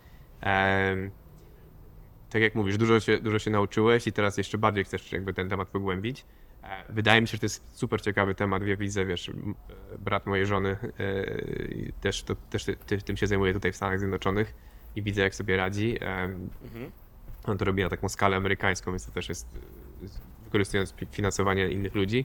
[2.30, 5.48] Tak jak mówisz, dużo się, dużo się nauczyłeś i teraz jeszcze bardziej chcesz jakby ten
[5.48, 6.24] temat pogłębić.
[6.62, 8.66] E, Wydaje mi się, że to jest super ciekawy temat.
[8.66, 9.32] Ja widzę, wiesz, e,
[9.98, 10.92] brat mojej żony e,
[12.00, 14.54] też, to, też ty, ty, tym się zajmuje tutaj w Stanach Zjednoczonych
[14.96, 15.98] i widzę, jak sobie radzi.
[16.62, 16.90] Mhm.
[17.44, 19.46] on to robi na taką skalę amerykańską, więc to też jest
[20.44, 22.24] wykorzystując finansowanie innych ludzi.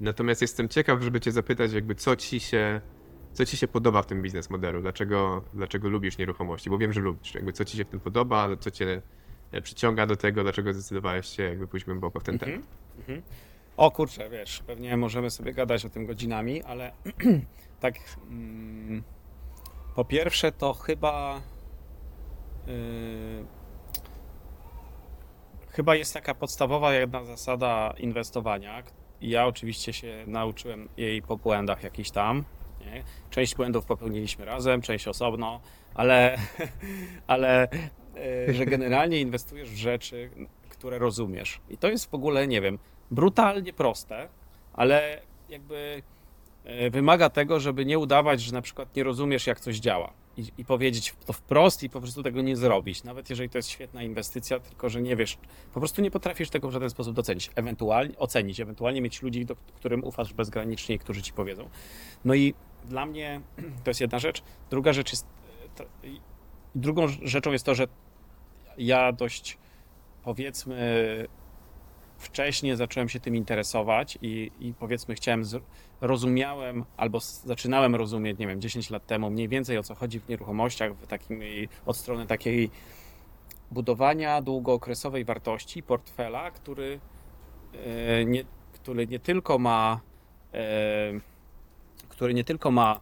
[0.00, 2.80] Natomiast jestem ciekaw, żeby cię zapytać, jakby co ci się,
[3.32, 4.82] co ci się podoba w tym biznes modelu?
[4.82, 6.70] Dlaczego, dlaczego lubisz nieruchomości?
[6.70, 7.34] Bo wiem, że lubisz.
[7.34, 9.02] Jakby co ci się w tym podoba, co cię
[9.62, 12.52] przyciąga do tego, dlaczego zdecydowałeś się jakby pójść głęboko w ten Mhm.
[12.52, 12.68] temat?
[12.98, 13.22] Mhm.
[13.76, 16.92] O kurczę, wiesz, pewnie możemy sobie gadać o tym godzinami, ale
[17.80, 17.94] tak
[18.30, 19.02] mm,
[19.94, 21.40] po pierwsze to chyba
[22.66, 22.74] yy,
[25.70, 28.82] chyba jest taka podstawowa jedna zasada inwestowania.
[29.20, 32.44] Ja oczywiście się nauczyłem jej po błędach jakichś tam.
[32.80, 33.04] Nie?
[33.30, 35.60] Część błędów popełniliśmy razem, część osobno,
[35.94, 36.38] ale,
[37.26, 37.68] ale
[38.48, 40.30] że generalnie inwestujesz w rzeczy,
[40.68, 41.60] które rozumiesz.
[41.70, 42.78] I to jest w ogóle, nie wiem,
[43.10, 44.28] brutalnie proste,
[44.72, 46.02] ale jakby
[46.64, 50.12] e, wymaga tego, żeby nie udawać, że na przykład nie rozumiesz, jak coś działa.
[50.36, 53.04] I, I powiedzieć to wprost i po prostu tego nie zrobić.
[53.04, 55.38] Nawet jeżeli to jest świetna inwestycja, tylko że nie wiesz,
[55.74, 57.50] po prostu nie potrafisz tego w żaden sposób docenić.
[57.54, 61.68] Ewentualnie ocenić, ewentualnie mieć ludzi, do, którym ufasz bezgranicznie i którzy ci powiedzą.
[62.24, 63.40] No i dla mnie
[63.84, 64.42] to jest jedna rzecz.
[64.70, 65.26] Druga rzecz jest.
[66.74, 67.86] Drugą rzeczą jest to, że
[68.78, 69.58] ja dość
[70.22, 70.78] powiedzmy
[72.18, 75.42] wcześniej zacząłem się tym interesować i, i powiedzmy chciałem,
[76.00, 80.28] rozumiałem albo zaczynałem rozumieć, nie wiem, 10 lat temu mniej więcej o co chodzi w
[80.28, 81.40] nieruchomościach, w takim,
[81.86, 82.70] od strony takiej
[83.70, 87.00] budowania długookresowej wartości portfela, który,
[87.74, 90.00] e, nie, który nie tylko ma
[90.54, 91.34] e,
[92.08, 93.00] który nie tylko ma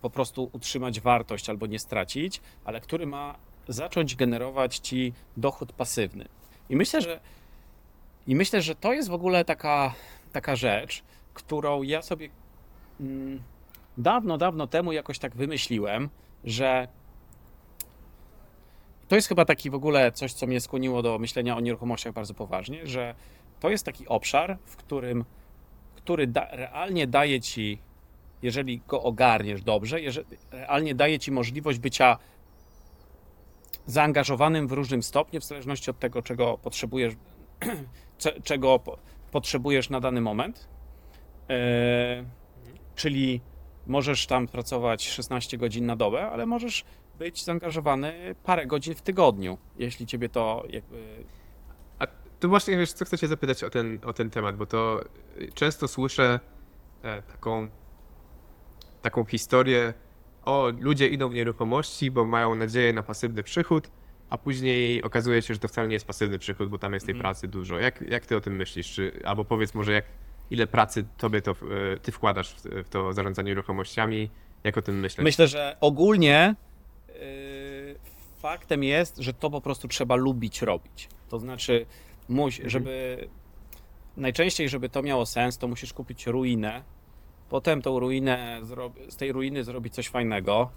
[0.00, 3.34] po prostu utrzymać wartość albo nie stracić, ale który ma
[3.68, 6.28] zacząć generować ci dochód pasywny.
[6.70, 7.20] I myślę, że
[8.26, 9.94] i myślę, że to jest w ogóle taka,
[10.32, 11.02] taka rzecz,
[11.34, 12.28] którą ja sobie
[13.00, 13.42] mm,
[13.98, 16.08] dawno, dawno temu jakoś tak wymyśliłem,
[16.44, 16.88] że
[19.08, 22.34] to jest chyba taki w ogóle coś, co mnie skłoniło do myślenia o nieruchomościach bardzo
[22.34, 23.14] poważnie, że
[23.60, 25.24] to jest taki obszar, w którym,
[25.96, 27.78] który da, realnie daje ci,
[28.42, 32.18] jeżeli go ogarniesz dobrze, jeżeli, realnie daje ci możliwość bycia
[33.86, 37.14] zaangażowanym w różnym stopniu, w zależności od tego, czego potrzebujesz,
[38.18, 38.98] cze- czego po,
[39.30, 40.68] potrzebujesz na dany moment.
[41.50, 42.24] E,
[42.94, 43.40] czyli
[43.86, 46.84] możesz tam pracować 16 godzin na dobę, ale możesz
[47.18, 51.24] być zaangażowany parę godzin w tygodniu, jeśli ciebie to jakby.
[51.98, 52.06] A
[52.40, 55.00] to właśnie wiesz, co chcę cię zapytać o ten, o ten temat, bo to
[55.54, 56.40] często słyszę
[57.02, 57.68] e, taką,
[59.06, 59.94] taką historię,
[60.44, 63.90] o ludzie idą w nieruchomości, bo mają nadzieję na pasywny przychód,
[64.30, 67.12] a później okazuje się, że to wcale nie jest pasywny przychód, bo tam jest tej
[67.12, 67.22] Mhm.
[67.22, 67.78] pracy dużo.
[67.78, 68.92] Jak, jak ty o tym myślisz?
[68.92, 70.04] Czy, albo powiedz może, jak,
[70.50, 71.54] ile pracy tobie to, e,
[72.02, 74.30] ty wkładasz w, w to zarządzanie nieruchomościami?
[74.64, 75.24] Jak o tym myśleć?
[75.24, 76.54] Myślę, że ogólnie
[77.08, 77.14] yy,
[78.38, 81.08] faktem jest, że to po prostu trzeba lubić robić.
[81.28, 81.86] To znaczy,
[82.28, 82.70] muś, Mhm.
[82.70, 83.28] żeby
[84.16, 86.82] najczęściej, żeby to miało sens, to musisz kupić ruinę.
[87.48, 88.60] Potem tą ruinę,
[89.08, 90.70] z tej ruiny zrobić coś fajnego.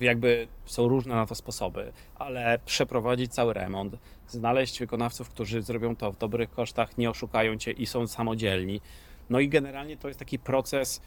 [0.00, 3.96] Jakby są różne na to sposoby, ale przeprowadzić cały remont,
[4.28, 8.80] znaleźć wykonawców, którzy zrobią to w dobrych kosztach, nie oszukają cię i są samodzielni.
[9.30, 11.00] No i generalnie to jest taki proces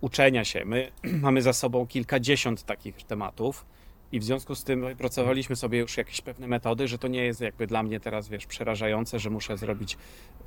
[0.00, 0.64] uczenia się.
[0.64, 3.66] My mamy za sobą kilkadziesiąt takich tematów
[4.12, 7.40] i w związku z tym wypracowaliśmy sobie już jakieś pewne metody, że to nie jest
[7.40, 9.98] jakby dla mnie teraz, wiesz, przerażające, że muszę zrobić,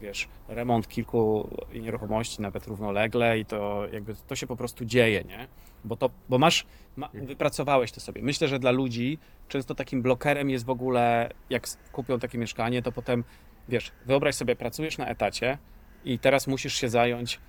[0.01, 5.47] wiesz, remont kilku nieruchomości, nawet równolegle i to jakby to się po prostu dzieje, nie?
[5.85, 8.21] Bo to, bo masz, ma, wypracowałeś to sobie.
[8.21, 9.17] Myślę, że dla ludzi
[9.47, 13.23] często takim blokerem jest w ogóle, jak kupią takie mieszkanie, to potem,
[13.69, 15.57] wiesz, wyobraź sobie, pracujesz na etacie
[16.05, 17.39] i teraz musisz się zająć e,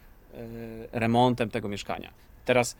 [0.92, 2.12] remontem tego mieszkania.
[2.44, 2.77] Teraz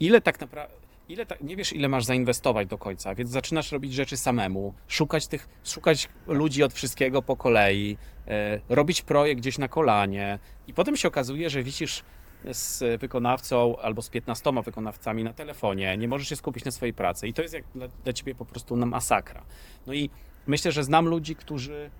[0.00, 0.74] ile tak naprawdę,
[1.08, 5.26] ile ta, nie wiesz ile masz zainwestować do końca, więc zaczynasz robić rzeczy samemu, szukać
[5.26, 10.96] tych, szukać ludzi od wszystkiego po kolei, e, robić projekt gdzieś na kolanie i potem
[10.96, 12.04] się okazuje, że wisisz
[12.44, 17.28] z wykonawcą albo z 15 wykonawcami na telefonie, nie możesz się skupić na swojej pracy
[17.28, 19.44] i to jest jak dla, dla ciebie po prostu na masakra.
[19.86, 20.10] No i
[20.46, 21.90] myślę, że znam ludzi, którzy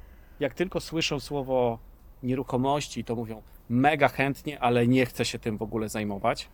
[0.40, 1.78] jak tylko słyszą słowo
[2.22, 6.48] nieruchomości, to mówią mega chętnie, ale nie chcę się tym w ogóle zajmować.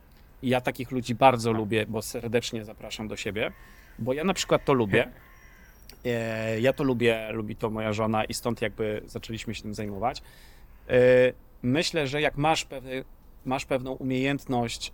[0.45, 3.53] I ja takich ludzi bardzo lubię, bo serdecznie zapraszam do siebie,
[3.99, 5.09] bo ja na przykład to lubię.
[6.07, 10.23] E, Ja to lubię, lubi to moja żona i stąd jakby zaczęliśmy się tym zajmować.
[11.63, 13.05] Myślę, że jak masz, pewny,
[13.45, 14.93] masz pewną umiejętność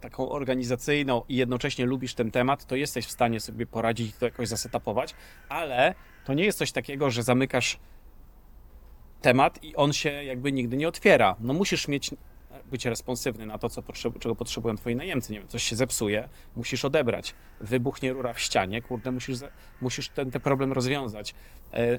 [0.00, 4.24] taką organizacyjną i jednocześnie lubisz ten temat, to jesteś w stanie sobie poradzić i to
[4.24, 5.14] jakoś zasetapować,
[5.48, 7.78] ale to nie jest coś takiego, że zamykasz
[9.22, 11.36] temat i on się jakby nigdy nie otwiera.
[11.40, 12.10] No musisz mieć
[12.68, 13.82] być responsywny na to, co
[14.20, 15.32] czego potrzebują twoi najemcy.
[15.32, 17.34] Nie wiem, coś się zepsuje, musisz odebrać.
[17.60, 19.38] Wybuchnie rura w ścianie, kurde, musisz,
[19.80, 21.34] musisz ten, ten problem rozwiązać.
[21.72, 21.98] E,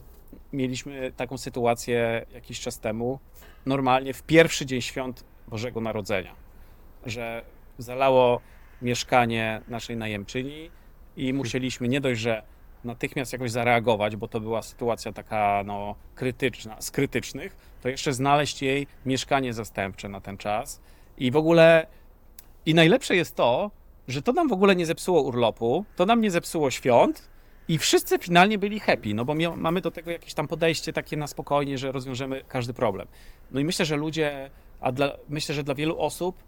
[0.53, 3.19] mieliśmy taką sytuację jakiś czas temu,
[3.65, 6.35] normalnie w pierwszy dzień świąt Bożego Narodzenia,
[7.05, 7.45] że
[7.77, 8.41] zalało
[8.81, 10.71] mieszkanie naszej najemczyni
[11.17, 12.43] i musieliśmy nie dość, że
[12.83, 18.61] natychmiast jakoś zareagować, bo to była sytuacja taka no, krytyczna, z krytycznych, to jeszcze znaleźć
[18.61, 20.81] jej mieszkanie zastępcze na ten czas.
[21.17, 21.87] I w ogóle,
[22.65, 23.71] i najlepsze jest to,
[24.07, 27.29] że to nam w ogóle nie zepsuło urlopu, to nam nie zepsuło świąt
[27.67, 31.27] i wszyscy finalnie byli happy, no bo mamy do tego jakieś tam podejście takie na
[31.27, 33.07] spokojnie, że rozwiążemy każdy problem.
[33.51, 34.49] No i myślę, że ludzie,
[34.81, 36.43] a dla, myślę, że dla wielu osób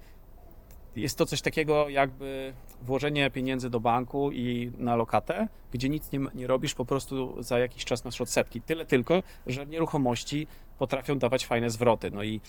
[0.95, 6.19] jest to coś takiego jakby włożenie pieniędzy do banku i na lokatę, gdzie nic nie,
[6.33, 8.61] nie robisz, po prostu za jakiś czas masz odsetki.
[8.61, 10.47] Tyle tylko, że nieruchomości
[10.79, 12.11] potrafią dawać fajne zwroty.
[12.11, 12.41] No i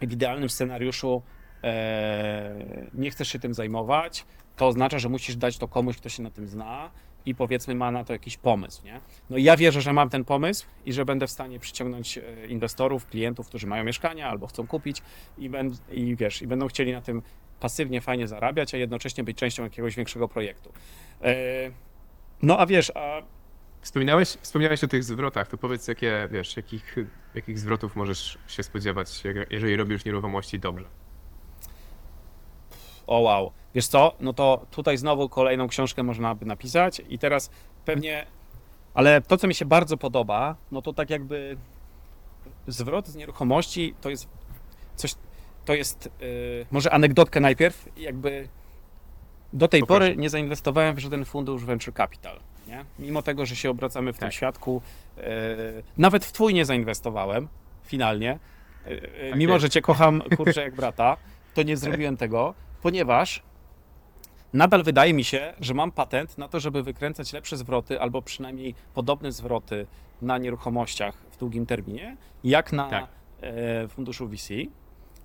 [0.00, 1.22] w idealnym scenariuszu
[1.64, 6.22] e, nie chcesz się tym zajmować, to oznacza, że musisz dać to komuś, kto się
[6.22, 6.90] na tym zna
[7.26, 8.84] i powiedzmy ma na to jakiś pomysł.
[8.84, 9.00] Nie?
[9.30, 12.46] No i ja wierzę, że mam ten pomysł i że będę w stanie przyciągnąć e,
[12.46, 15.02] inwestorów, klientów, którzy mają mieszkania albo chcą kupić
[15.38, 17.22] i, ben, i wiesz, i będą chcieli na tym
[17.60, 20.72] pasywnie fajnie zarabiać, a jednocześnie być częścią jakiegoś większego projektu.
[21.22, 21.34] E,
[22.42, 23.22] no a wiesz, a
[23.84, 26.96] Wspominałeś, wspomniałeś o tych zwrotach, to powiedz, jakie, wiesz, jakich,
[27.34, 30.84] jakich zwrotów możesz się spodziewać, jeżeli robisz nieruchomości dobrze?
[33.06, 37.50] O wow, wiesz co, no to tutaj znowu kolejną książkę można by napisać i teraz
[37.84, 38.26] pewnie,
[38.94, 41.56] ale to, co mi się bardzo podoba, no to tak jakby
[42.66, 44.28] zwrot z nieruchomości to jest
[44.96, 45.14] coś,
[45.64, 48.48] to jest yy, może anegdotkę najpierw, jakby
[49.52, 50.00] do tej Poproszę.
[50.00, 52.40] pory nie zainwestowałem w żaden fundusz venture capital.
[52.68, 52.84] Nie?
[52.98, 54.20] Mimo tego, że się obracamy w tak.
[54.20, 54.82] tym świadku,
[55.16, 55.22] yy,
[55.96, 57.48] nawet w twój nie zainwestowałem
[57.84, 58.38] finalnie.
[58.86, 59.00] Yy,
[59.30, 59.62] tak mimo, jest.
[59.62, 61.16] że cię kocham kurczę jak brata,
[61.54, 63.42] to nie zrobiłem tego, ponieważ
[64.52, 68.74] nadal wydaje mi się, że mam patent na to, żeby wykręcać lepsze zwroty albo przynajmniej
[68.94, 69.86] podobne zwroty
[70.22, 73.06] na nieruchomościach w długim terminie, jak na tak.
[73.88, 74.48] funduszu VC.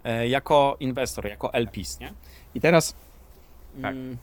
[0.04, 2.14] E, jako inwestor, jako LPs, nie?
[2.56, 2.96] I teraz
[3.82, 3.96] tak.
[3.96, 4.18] mm,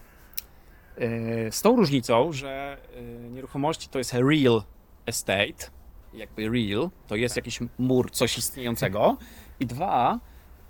[0.98, 4.62] e, z tą różnicą, że e, nieruchomości to jest real
[5.06, 5.70] estate,
[6.14, 7.44] jakby real, to jest tak.
[7.44, 9.16] jakiś mur, coś istniejącego
[9.60, 10.20] i dwa,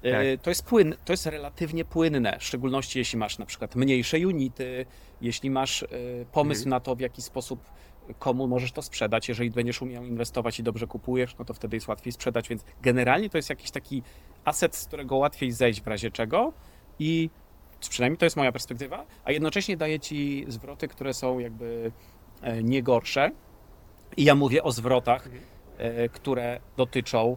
[0.03, 0.42] tak.
[0.42, 4.87] to, jest płyn, to jest relatywnie płynne, w szczególności jeśli masz na przykład mniejsze unity,
[5.21, 5.85] jeśli masz
[6.33, 6.71] pomysł mhm.
[6.71, 7.61] na to, w jaki sposób
[8.19, 9.29] komu możesz to sprzedać.
[9.29, 13.31] Jeżeli będziesz umiał inwestować i dobrze kupujesz, no to wtedy jest łatwiej sprzedać, więc generalnie
[13.31, 14.03] to jest jakiś taki
[14.45, 16.53] aset, z którego łatwiej zejść w razie czego
[16.99, 17.31] i
[17.88, 21.92] przynajmniej to jest moja perspektywa, a jednocześnie daje ci zwroty, które są jakby
[22.42, 23.31] e, nie gorsze.
[24.16, 25.45] I ja mówię o zwrotach, mhm.
[25.79, 27.37] e, które dotyczą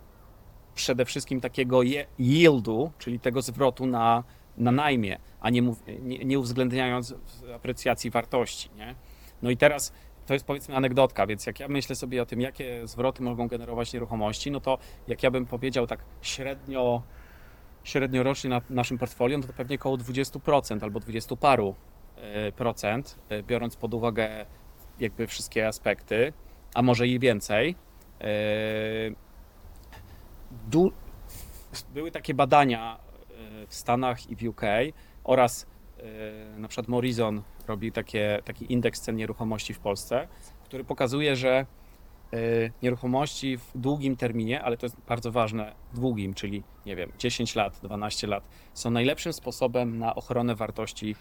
[0.76, 1.82] przede wszystkim takiego
[2.20, 4.24] yieldu, czyli tego zwrotu na,
[4.58, 5.62] na najmie, a nie,
[6.00, 7.16] nie, nie uwzględniając
[7.56, 8.70] aprecjacji wartości.
[8.76, 8.96] Nie?
[9.42, 9.94] No i teraz
[10.30, 13.94] to jest powiedzmy anegdotka, więc jak ja myślę sobie o tym, jakie zwroty mogą generować
[13.94, 17.02] nieruchomości, no to jak ja bym powiedział tak średnio,
[17.84, 21.76] średnio rocznie na naszym portfolio, no to pewnie około 20% albo 20 paru
[22.18, 24.46] e, procent, e, biorąc pod uwagę
[25.00, 26.34] jakby wszystkie aspekty,
[26.74, 27.76] a może i więcej.
[28.22, 28.26] E,
[30.70, 30.92] du
[31.94, 32.98] były takie badania
[33.68, 34.62] w Stanach i w UK
[35.24, 35.66] oraz
[36.58, 40.28] na przykład Morrison robi takie, taki indeks cen nieruchomości w Polsce,
[40.64, 41.66] który pokazuje, że
[42.34, 47.56] y, nieruchomości w długim terminie, ale to jest bardzo ważne, długim, czyli nie wiem, 10
[47.56, 51.16] lat, 12 lat, są najlepszym sposobem na ochronę wartości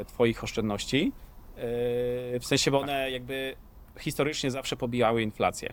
[0.00, 1.12] y, Twoich oszczędności.
[2.40, 3.56] W sensie, bo one jakby
[3.98, 5.72] historycznie zawsze pobijały inflację.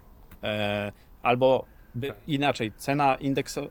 [1.21, 1.65] Albo
[2.01, 2.15] tak.
[2.27, 3.69] inaczej, cena indeksu,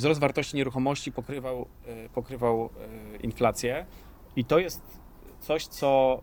[0.00, 1.66] wzrost wartości nieruchomości pokrywał,
[2.14, 2.70] pokrywał
[3.22, 3.86] inflację,
[4.36, 4.82] i to jest
[5.40, 6.20] coś, co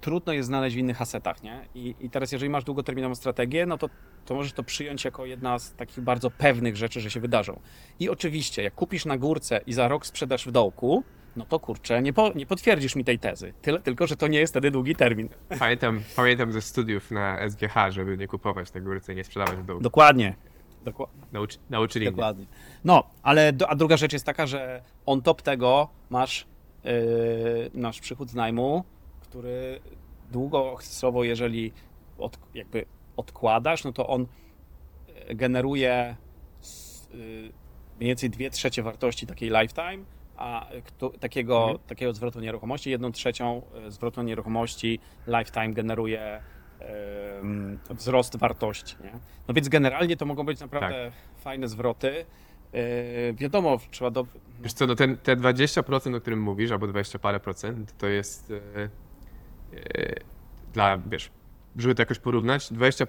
[0.00, 1.68] trudno jest znaleźć w innych asetach, nie?
[1.74, 3.88] I, I, teraz, jeżeli masz długoterminową strategię, no to,
[4.24, 7.60] to możesz to przyjąć jako jedna z takich bardzo pewnych rzeczy, że się wydarzą.
[8.00, 11.04] I oczywiście, jak kupisz na górce i za rok sprzedasz w dołku,
[11.36, 13.52] no to kurczę, nie, po, nie potwierdzisz mi tej tezy.
[13.62, 15.28] Tyle tylko, że to nie jest wtedy długi termin.
[15.58, 19.64] Pamiętam, pamiętam ze studiów na SGH, żeby nie kupować na górce i nie sprzedawać w
[19.64, 19.82] dołku.
[19.82, 20.34] Dokładnie.
[21.32, 22.44] Nauczy, nauczyli Dokładnie.
[22.44, 22.54] Mnie.
[22.84, 26.46] No, ale do, a druga rzecz jest taka, że on top tego masz
[26.84, 28.84] Yy, nasz przychód z najmu,
[29.20, 29.80] który
[30.32, 31.72] długookresowo, jeżeli
[32.18, 32.84] od, jakby
[33.16, 34.26] odkładasz, no to on
[35.28, 36.16] yy, generuje
[36.60, 37.16] s- y,
[37.98, 40.04] mniej więcej 2 trzecie wartości takiej lifetime,
[40.36, 41.78] a kto, takiego, Mhm.
[41.86, 46.40] takiego zwrotu nieruchomości, 1 trzecią y, zwrotu nieruchomości lifetime generuje
[47.90, 48.96] wzrost wartości.
[49.04, 49.12] Nie?
[49.48, 52.24] No więc generalnie to mogą być naprawdę fajne zwroty.
[52.74, 54.26] Y, wiadomo, trzeba do...
[54.60, 58.50] Wiesz co, no ten, te 20%, o którym mówisz, albo 20 parę procent, to jest
[58.50, 58.54] e,
[59.78, 60.14] e,
[60.72, 61.30] dla, wiesz,
[61.76, 63.06] żeby to jakoś porównać, 20,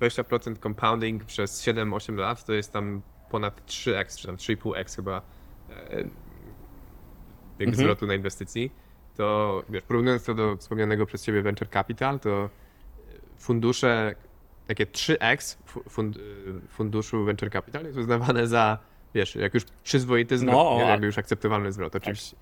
[0.00, 5.22] 20% compounding przez 7-8 lat to jest tam ponad 3x, czy tam 3,5x chyba
[5.70, 7.74] e, jakby Mhm.
[7.74, 8.72] zwrotu na inwestycji.
[9.16, 12.50] To, wiesz, porównując to do wspomnianego przez ciebie venture capital, to
[13.40, 14.14] fundusze,
[14.66, 16.20] takie 3x fu- fund, y,
[16.68, 18.78] funduszu venture capital jest uznawane za,
[19.14, 20.84] wiesz, jak już przyzwoity zwrot, No, nie?
[20.90, 21.96] jakby już akceptowalny zwrot.
[21.96, 22.36] Oczywiście,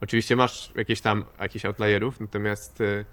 [0.00, 3.04] oczywiście masz jakieś tam, jakichś outlayerów, natomiast y,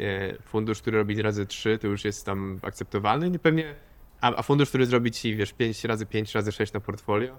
[0.00, 3.74] y, fundusz, który robi razy 3, to już jest tam akceptowalny i pewnie,
[4.20, 7.36] a, a fundusz, który zrobi ci, wiesz, 5 razy 5 razy 6 na portfolio,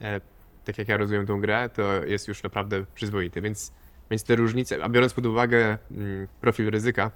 [0.00, 0.20] e,
[0.64, 3.72] tak jak ja rozumiem tą grę, to jest już naprawdę przyzwoity, więc,
[4.10, 7.10] więc te różnice, a biorąc pod uwagę mm, profil ryzyka,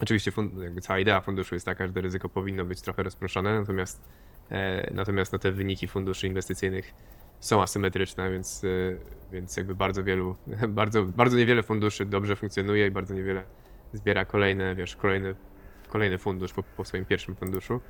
[0.00, 0.32] Oczywiście
[0.62, 4.02] jakby cała idea funduszu jest taka, że to ryzyko powinno być trochę rozproszone, natomiast,
[4.50, 6.94] e, natomiast no, te wyniki funduszy inwestycyjnych
[7.40, 8.68] są asymetryczne, więc, e,
[9.32, 10.36] więc jakby bardzo wielu,
[10.68, 13.42] bardzo, bardzo niewiele funduszy dobrze funkcjonuje i bardzo niewiele
[13.92, 15.34] zbiera kolejne, wiesz, kolejny,
[15.88, 17.80] kolejny fundusz po, po swoim pierwszym funduszu.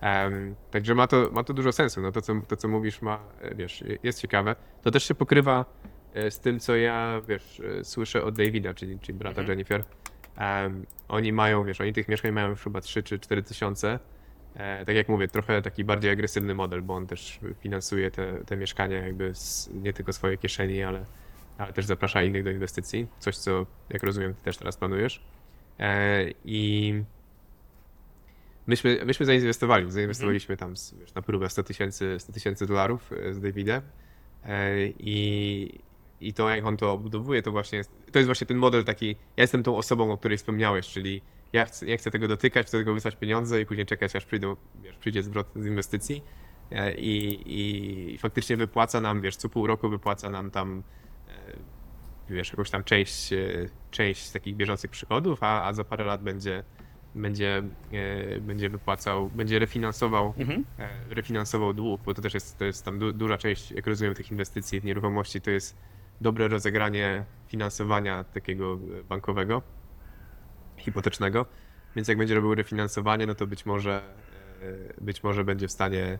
[0.00, 2.00] Em, także ma to, ma to dużo sensu.
[2.00, 4.56] No to, co, to, co mówisz, ma, e, wiesz, jest ciekawe.
[4.82, 5.64] To też się pokrywa
[6.30, 9.48] z tym, co ja, wiesz, słyszę od Davida, czyli, czyli brata Mhm.
[9.48, 9.84] Jennifer.
[10.36, 13.98] Em, oni mają, wiesz, oni tych mieszkań mają już chyba 3 czy 4 tysiące.
[14.54, 18.56] E, tak jak mówię, trochę taki bardziej agresywny model, bo on też finansuje te, te
[18.56, 21.04] mieszkania jakby z nie tylko swojej kieszeni, ale,
[21.58, 23.06] ale też zaprasza innych do inwestycji.
[23.18, 25.24] Coś, co jak rozumiem, ty też teraz planujesz.
[25.78, 26.94] E, I
[28.66, 29.92] myśmy, myśmy zainwestowali.
[29.92, 33.82] Zainwestowaliśmy tam wiesz, na próbę 100 tysięcy 100 tysięcy dolarów e, z Davidem.
[34.44, 35.78] E, I,
[36.28, 39.08] I to, jak on to obudowuje, to właśnie jest, to jest właśnie ten model taki.
[39.08, 42.78] Ja jestem tą osobą, o której wspomniałeś, czyli ja chcę, ja chcę tego dotykać, chcę
[42.78, 46.22] tego wysłać pieniądze i później czekać, aż przyjdą, wiesz, przyjdzie zwrot z inwestycji.
[46.70, 47.42] E, I,
[48.14, 50.82] I faktycznie wypłaca nam, wiesz, co pół roku wypłaca nam tam,
[51.28, 51.32] e,
[52.34, 53.38] wiesz, jakąś tam część, e,
[53.90, 56.64] część takich bieżących przychodów, a, a za parę lat będzie,
[57.14, 57.62] będzie,
[57.92, 60.64] e, będzie wypłacał, będzie refinansował, Mhm.
[60.78, 64.14] e, refinansował dług, bo to też jest, to jest tam du, duża część, jak rozumiem,
[64.14, 65.76] tych inwestycji w nieruchomości, to jest
[66.22, 69.62] dobre rozegranie finansowania takiego e, bankowego,
[70.76, 71.46] hipotecznego,
[71.96, 74.02] więc jak będzie robił refinansowanie, no to być może,
[74.62, 76.18] e, być może będzie w stanie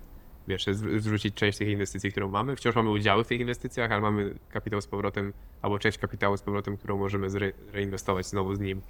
[0.48, 2.56] wiesz, zw- zwrócić część tych inwestycji, którą mamy.
[2.56, 5.32] Wciąż mamy udziały w tych inwestycjach, ale mamy kapitał z powrotem,
[5.62, 8.80] albo część kapitału z powrotem, którą możemy zre, reinwestować znowu z nim.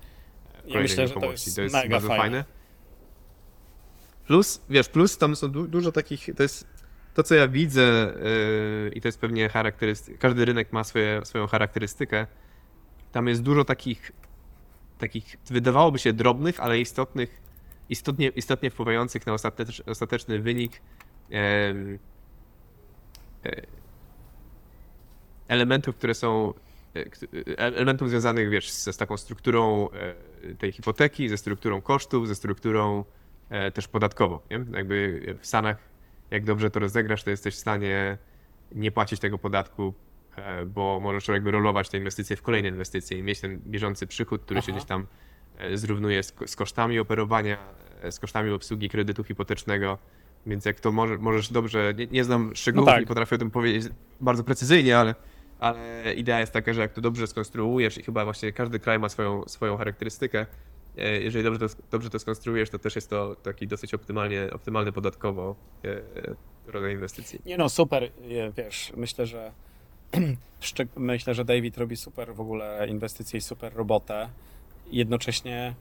[0.59, 1.27] w kolejne myślę, że to
[1.63, 2.45] jest mega bardzo fajne.
[4.27, 6.67] Plus, wiesz, plus tam są du- dużo takich, to jest
[7.15, 8.15] to, co ja widzę
[8.85, 12.27] yy, i to jest pewnie charakterystyka, każdy rynek ma swoje, swoją charakterystykę.
[13.13, 14.13] Tam jest dużo takich,
[14.99, 17.41] takich, wydawałoby się drobnych, ale istotnych,
[17.89, 20.81] istotnie, istotnie wpływających na ostatecz, ostateczny wynik
[21.31, 21.99] em,
[23.45, 23.63] e,
[25.49, 26.55] elementów, które są
[26.95, 29.89] kt- e, elementów związanych, wiesz, z, z taką strukturą
[30.59, 33.05] tej hipoteki, ze strukturą kosztów, ze strukturą
[33.51, 34.65] e, też podatkową, nie?
[34.73, 35.92] Jakby w Stanach,
[36.33, 38.19] jak dobrze to rozegrasz, to jesteś w stanie
[38.75, 39.95] nie płacić tego podatku,
[40.37, 44.43] e, bo możesz jakby rolować te inwestycje w kolejne inwestycje i mieć ten bieżący przychód,
[44.43, 44.73] który się Aha.
[44.73, 45.07] gdzieś tam
[45.59, 47.59] e, zrównuje z, z kosztami operowania,
[48.03, 49.99] e, z kosztami obsługi kredytu hipotecznego.
[50.47, 53.01] Więc jak to może, możesz dobrze, nie, nie znam szczegółów, tak.
[53.01, 55.15] nie potrafię o tym powiedzieć bardzo precyzyjnie, ale,
[55.59, 59.09] ale idea jest taka, że jak to dobrze skonstruujesz i chyba właśnie każdy kraj ma
[59.09, 60.47] swoją, swoją charakterystykę,
[60.97, 65.57] jeżeli dobrze to, dobrze to skonstruujesz, to też jest to taki dosyć optymalnie, optymalny podatkowo
[65.85, 66.01] e,
[66.67, 67.41] rodzaj inwestycji.
[67.47, 68.13] Nie no, super,
[68.57, 69.53] wiesz, myślę, że
[70.97, 74.29] myślę, że David robi super w ogóle inwestycje i super robotę.
[74.91, 75.75] Jednocześnie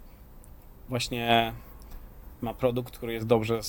[0.90, 1.54] właśnie
[2.42, 3.60] ma produkt, który jest dobrze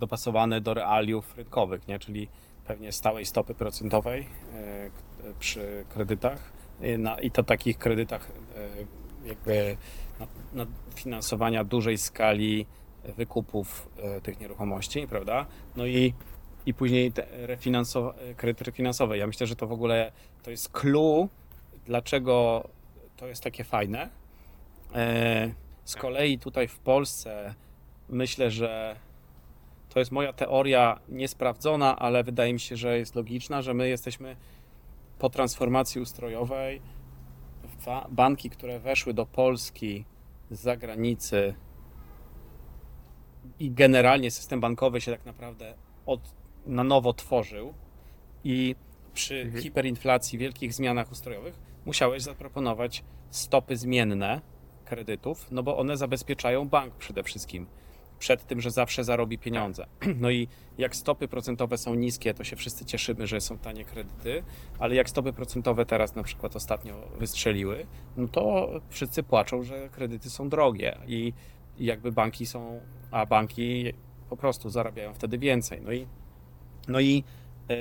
[0.00, 1.98] dopasowany do realiów rynkowych, nie?
[1.98, 2.28] czyli
[2.66, 4.90] pewnie stałej stopy procentowej e,
[5.38, 9.76] przy kredytach E, i to takich kredytach e, jakby
[10.20, 12.66] na, na finansowania dużej skali
[13.16, 15.46] wykupów e, tych nieruchomości, prawda?
[15.76, 16.14] No i
[16.66, 19.18] i później te refinansowa- kredyty refinansowe.
[19.18, 20.12] Ja myślę, że to w ogóle
[20.42, 21.28] to jest clue,
[21.86, 22.68] dlaczego
[23.16, 24.10] to jest takie fajne.
[24.94, 25.50] E,
[25.84, 27.54] Z kolei tutaj w Polsce
[28.08, 28.96] myślę, że
[29.88, 34.36] to jest moja teoria niesprawdzona, ale wydaje mi się, że jest logiczna, że my jesteśmy
[35.18, 36.80] po transformacji ustrojowej.
[37.84, 40.04] Wa- Banki, które weszły do Polski
[40.50, 41.54] z zagranicy,
[43.60, 45.74] i generalnie system bankowy się tak naprawdę
[46.06, 46.20] od,
[46.66, 47.74] na nowo tworzył
[48.44, 48.76] i
[49.14, 49.62] przy Mhm.
[49.62, 54.40] hiperinflacji, wielkich zmianach ustrojowych musiałeś zaproponować stopy zmienne
[54.84, 57.66] kredytów, no bo one zabezpieczają bank przede wszystkim
[58.18, 59.86] przed tym, że zawsze zarobi pieniądze.
[60.20, 60.48] No i
[60.78, 64.42] jak stopy procentowe są niskie, to się wszyscy cieszymy, że są tanie kredyty,
[64.78, 67.86] ale jak stopy procentowe teraz na przykład ostatnio wystrzeliły,
[68.16, 71.32] no to wszyscy płaczą, że kredyty są drogie i
[71.78, 73.92] jakby banki są, a banki
[74.30, 75.80] po prostu zarabiają wtedy więcej.
[75.82, 76.06] No i,
[76.88, 77.24] no i
[77.70, 77.74] e,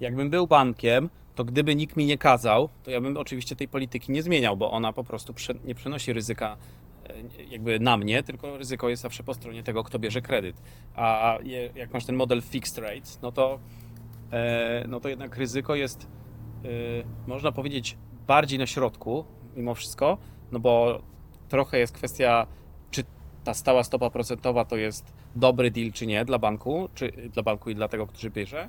[0.00, 4.12] jakbym był bankiem, to gdyby nikt mi nie kazał, to ja bym oczywiście tej polityki
[4.12, 6.56] nie zmieniał, bo ona po prostu nie przenosi ryzyka
[7.50, 10.62] jakby na mnie, tylko ryzyko jest zawsze po stronie tego, kto bierze kredyt.
[10.94, 11.38] A
[11.74, 13.58] jak masz ten model fixed rate, no to,
[14.32, 16.68] e, no to jednak ryzyko jest, e,
[17.26, 17.96] można powiedzieć,
[18.26, 19.24] bardziej na środku
[19.56, 20.18] mimo wszystko,
[20.52, 21.02] no bo
[21.48, 22.46] trochę jest kwestia,
[22.90, 23.04] czy
[23.44, 27.70] ta stała stopa procentowa to jest dobry deal, czy nie dla banku, czy dla banku
[27.70, 28.68] i dla tego, który bierze.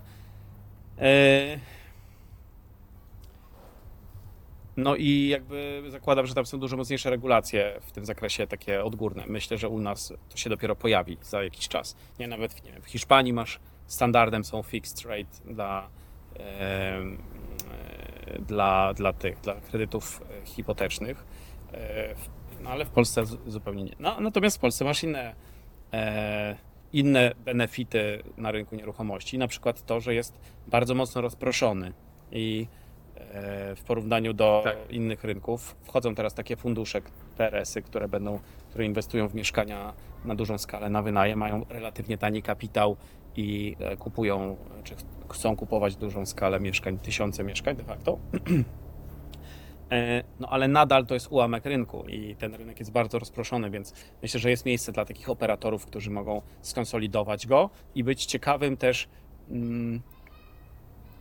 [4.79, 9.23] No i jakby zakładam, że tam są dużo mocniejsze regulacje w tym zakresie, takie odgórne.
[9.27, 11.95] Myślę, że u nas to się dopiero pojawi za jakiś czas.
[12.19, 15.89] Nie, nawet nie wiem, w Hiszpanii masz standardem są fixed rate dla,
[16.35, 17.17] em,
[18.27, 21.25] e, dla, dla tych, dla kredytów e, hipotecznych.
[21.71, 22.29] E, w-
[22.63, 23.95] No ale w Polsce zupełnie nie.
[23.99, 25.35] No, natomiast w Polsce masz inne,
[25.93, 26.57] e,
[26.93, 31.93] inne benefity na rynku nieruchomości, na przykład to, że jest bardzo mocno rozproszony
[32.31, 32.78] i e,
[33.75, 34.77] w porównaniu do Tak.
[34.89, 37.01] innych rynków wchodzą teraz takie fundusze,
[37.37, 38.39] PRS-y, które będą,
[38.69, 39.93] które inwestują w mieszkania
[40.25, 42.95] na dużą skalę, na wynajem, mają relatywnie tani kapitał
[43.35, 44.99] i e, kupują, czy ch-
[45.29, 48.17] chcą kupować dużą skalę mieszkań, tysiące mieszkań de facto.
[49.91, 53.93] E, No ale nadal to jest ułamek rynku i ten rynek jest bardzo rozproszony, więc
[54.21, 59.07] myślę, że jest miejsce dla takich operatorów, którzy mogą skonsolidować go i być ciekawym też
[59.51, 60.01] mm,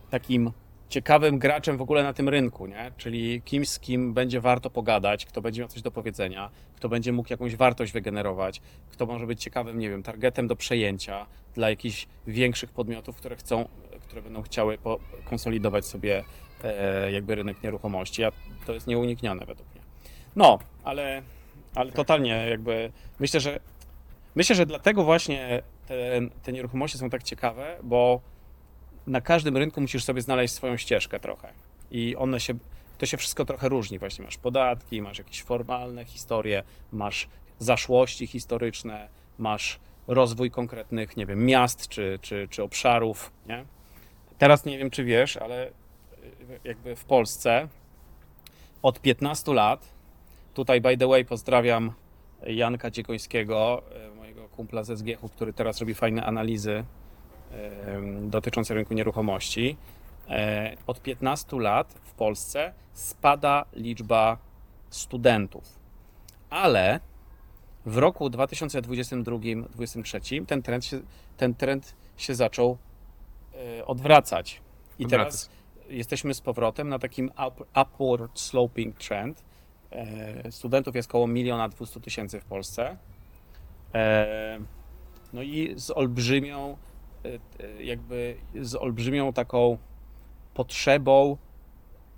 [0.09, 0.51] takim
[0.89, 2.91] ciekawym graczem w ogóle na tym rynku, nie?
[2.97, 7.11] Czyli kimś, z kim będzie warto pogadać, kto będzie miał coś do powiedzenia, kto będzie
[7.11, 8.61] mógł jakąś wartość wygenerować,
[8.91, 11.25] kto może być ciekawym, nie wiem, targetem do przejęcia
[11.55, 13.67] dla jakichś większych podmiotów, które chcą,
[14.01, 14.77] które będą chciały
[15.25, 16.23] konsolidować sobie
[16.63, 18.31] e, jakby rynek nieruchomości, a
[18.65, 19.81] to jest nieuniknione według mnie.
[20.35, 21.21] No, ale,
[21.75, 23.59] ale totalnie jakby myślę, że
[24.35, 28.21] myślę, że dlatego właśnie te, te nieruchomości są tak ciekawe, bo
[29.09, 31.53] na każdym rynku musisz sobie znaleźć swoją ścieżkę trochę.
[31.91, 32.53] I one się,
[32.97, 33.99] to się wszystko trochę różni.
[33.99, 37.27] Właśnie masz podatki, masz jakieś formalne historie, masz
[37.59, 43.65] zaszłości historyczne, masz rozwój konkretnych, nie wiem, miast czy, czy, czy obszarów, nie?
[44.37, 45.71] Teraz nie wiem, czy wiesz, ale y,
[46.63, 47.67] jakby w Polsce
[48.81, 49.89] od 15 lat,
[50.53, 51.93] tutaj by the way pozdrawiam
[52.47, 56.83] Janka Dziekońskiego, y, mojego kumpla ze SGH-u, który teraz robi fajne analizy
[58.21, 59.77] dotyczące rynku nieruchomości.
[60.29, 64.37] E, Od 15 lat w Polsce spada liczba
[64.89, 65.79] studentów,
[66.49, 66.99] ale
[67.85, 71.01] w roku 2022-2023 ten trend się,
[71.37, 72.77] ten trend się zaczął
[73.77, 74.61] e, odwracać.
[74.99, 75.49] I teraz
[75.89, 79.43] jesteśmy z powrotem na takim up, upward sloping trend.
[79.91, 82.97] E, Studentów jest około miliona 200 tysięcy w Polsce.
[85.33, 86.77] No i z olbrzymią,
[87.79, 89.77] jakby z olbrzymią taką
[90.53, 91.37] potrzebą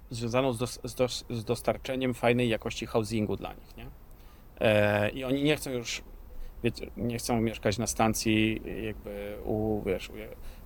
[0.10, 3.86] związaną z, dos, z, dos, z dostarczeniem fajnej jakości housingu dla nich, nie?
[4.60, 6.02] E, I oni nie chcą już,
[6.97, 10.12] nie chcą mieszkać na stacji jakby u, wiesz,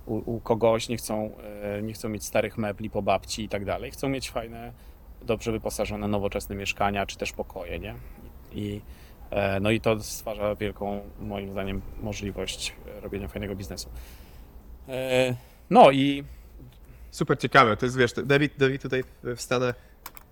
[0.06, 1.30] u, u, kogoś, nie chcą,
[1.62, 3.90] e, nie chcą mieć starych mebli po babci i tak dalej.
[3.90, 4.72] Chcą mieć fajne,
[5.22, 7.94] dobrze wyposażone, nowoczesne mieszkania, czy też pokoje, nie?
[8.52, 8.80] I,
[9.30, 12.72] e, no i to stwarza wielką, moim zdaniem, możliwość
[13.02, 13.88] robienia fajnego biznesu.
[14.88, 15.36] E,
[15.70, 16.24] No i
[17.10, 19.74] Super ciekawe, to jest wiesz, David, David tutaj w Stanach,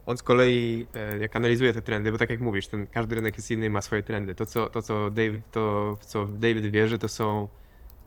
[0.06, 3.36] on z kolei e, jak analizuje te trendy, bo tak jak mówisz, ten, każdy rynek
[3.36, 4.34] jest inny i ma swoje trendy.
[4.34, 7.48] To co, to, co David, to, co David wierzy, to są,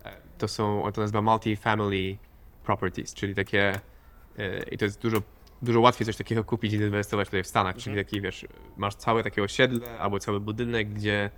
[0.04, 2.18] e, to są, on to nazywa multi-family
[2.64, 3.80] properties, czyli takie,
[4.72, 5.18] i to jest dużo,
[5.62, 8.46] dużo łatwiej coś takiego kupić i inwestować tutaj w Stanach, czyli taki wiesz,
[8.78, 11.30] masz całe takie osiedle albo cały budynek, gdzie,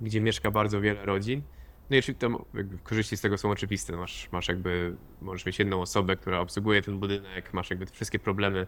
[0.00, 1.42] gdzie mieszka bardzo wiele rodzin.
[1.90, 3.96] No i oczywiście tam jakby korzyści z tego są oczywiste.
[3.96, 8.66] Masz, masz jakby, możesz mieć jedną osobę, która obsługuje ten budynek, masz jakby wszystkie problemy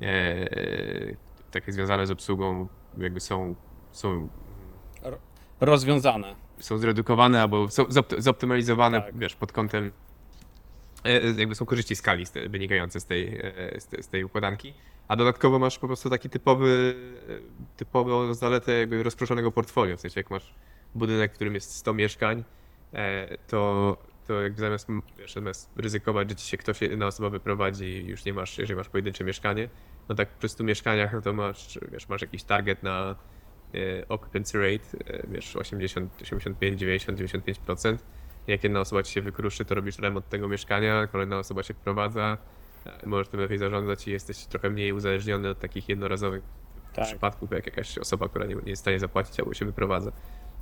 [0.00, 1.16] e,
[1.50, 3.54] takie związane z obsługą jakby są,
[3.92, 4.28] są,
[5.60, 6.34] rozwiązane.
[6.58, 9.18] są zredukowane albo są zopt- zoptymalizowane, Tak.
[9.18, 9.92] wiesz, pod kątem
[11.04, 14.74] e, jakby są korzyści skali wynikające z tej, e, z, te, z tej układanki.
[15.08, 16.94] A dodatkowo masz po prostu taki typowy,
[17.76, 20.54] typową zaletę jakby rozproszonego portfolio, w sensie jak masz
[20.94, 22.44] budynek, w którym jest 100 mieszkań,
[23.46, 24.88] to, to jakby zamiast,
[25.18, 28.76] wiesz, zamiast ryzykować, że ci się ktoś jedna osoba wyprowadzi i już nie masz, jeżeli
[28.76, 29.68] masz pojedyncze mieszkanie,
[30.08, 33.16] no tak przy 100 mieszkaniach, no to masz, wiesz, masz jakiś target na
[33.74, 37.96] e, occupancy rate, e, wiesz, 80, 85, 90, 95%.
[38.46, 42.38] Jak jedna osoba ci się wykruszy, to robisz remont tego mieszkania, kolejna osoba się wprowadza,
[42.86, 46.42] e, możesz tym lepiej zarządzać i jesteś trochę mniej uzależniony od takich jednorazowych
[46.94, 47.06] Tak.
[47.06, 50.12] przypadków, jak jakaś osoba, która nie, nie jest w stanie zapłacić albo się wyprowadza.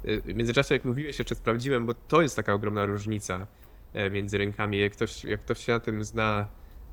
[0.09, 3.47] Y, W międzyczasie, jak mówiłeś, jeszcze sprawdziłem, bo to jest taka ogromna różnica
[3.93, 4.79] e, między rynkami.
[4.79, 6.49] Jak ktoś, jak ktoś się na tym zna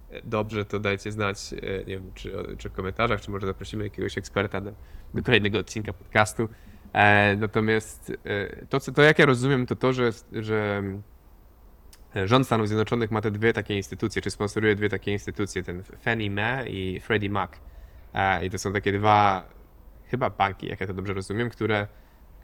[0.09, 3.83] e, dobrze, to dajcie znać, e, nie wiem, czy, czy w komentarzach, czy może zaprosimy
[3.83, 4.71] jakiegoś eksperta do,
[5.13, 6.49] do kolejnego odcinka podcastu.
[7.37, 8.13] Natomiast
[8.69, 10.83] to, co, to, jak ja rozumiem, to to, że, że
[12.25, 16.31] rząd Stanów Zjednoczonych ma te dwie takie instytucje, czy sponsoruje dwie takie instytucje, ten Fannie
[16.31, 17.51] Mae i Freddie Mac.
[18.43, 19.49] I to są takie dwa,
[20.07, 21.87] chyba banki, jak ja to dobrze rozumiem, które,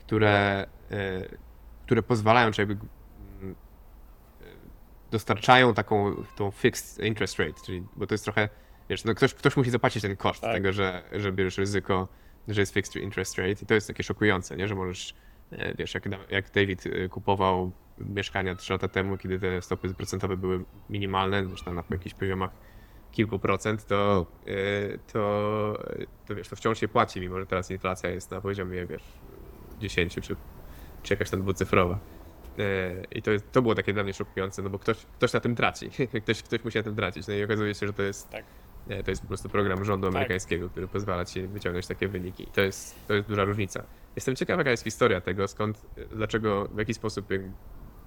[0.07, 1.25] które, e,
[1.85, 2.77] które pozwalają, czy jakby
[3.41, 3.55] mm,
[4.41, 4.45] e,
[5.11, 8.49] dostarczają taką tą fixed interest rate, czyli, bo to jest trochę,
[8.89, 10.53] wiesz, no ktoś, ktoś musi zapłacić ten koszt Tak.
[10.53, 12.07] tego, że, że bierzesz ryzyko,
[12.47, 15.13] że jest fixed interest rate i to jest takie szokujące, nie, że możesz,
[15.51, 20.65] e, wiesz, jak, jak David kupował mieszkania 3 lata temu, kiedy te stopy procentowe były
[20.89, 22.51] minimalne, zresztą na jakichś poziomach
[23.11, 24.25] kilku procent, to,
[25.13, 25.83] to,
[26.25, 29.03] to wiesz, to wciąż się płaci, mimo że teraz inflacja jest na poziomie, wiesz,
[29.79, 30.35] 10 czy,
[31.03, 31.99] czy jakaś tam dwucyfrowa.
[32.59, 35.39] E, I to, jest, to było takie dla mnie szokujące, no bo ktoś, ktoś na
[35.39, 35.89] tym traci.
[36.23, 37.27] Ktoś, ktoś musi na tym tracić.
[37.27, 38.45] No i okazuje się, że to jest, Tak.
[38.89, 40.15] e, to jest po prostu program rządu Tak.
[40.15, 42.43] amerykańskiego, który pozwala ci wyciągnąć takie wyniki.
[42.43, 43.83] I to jest, to jest duża różnica.
[44.15, 47.27] Jestem ciekaw, jaka jest historia tego, skąd, dlaczego, w jaki sposób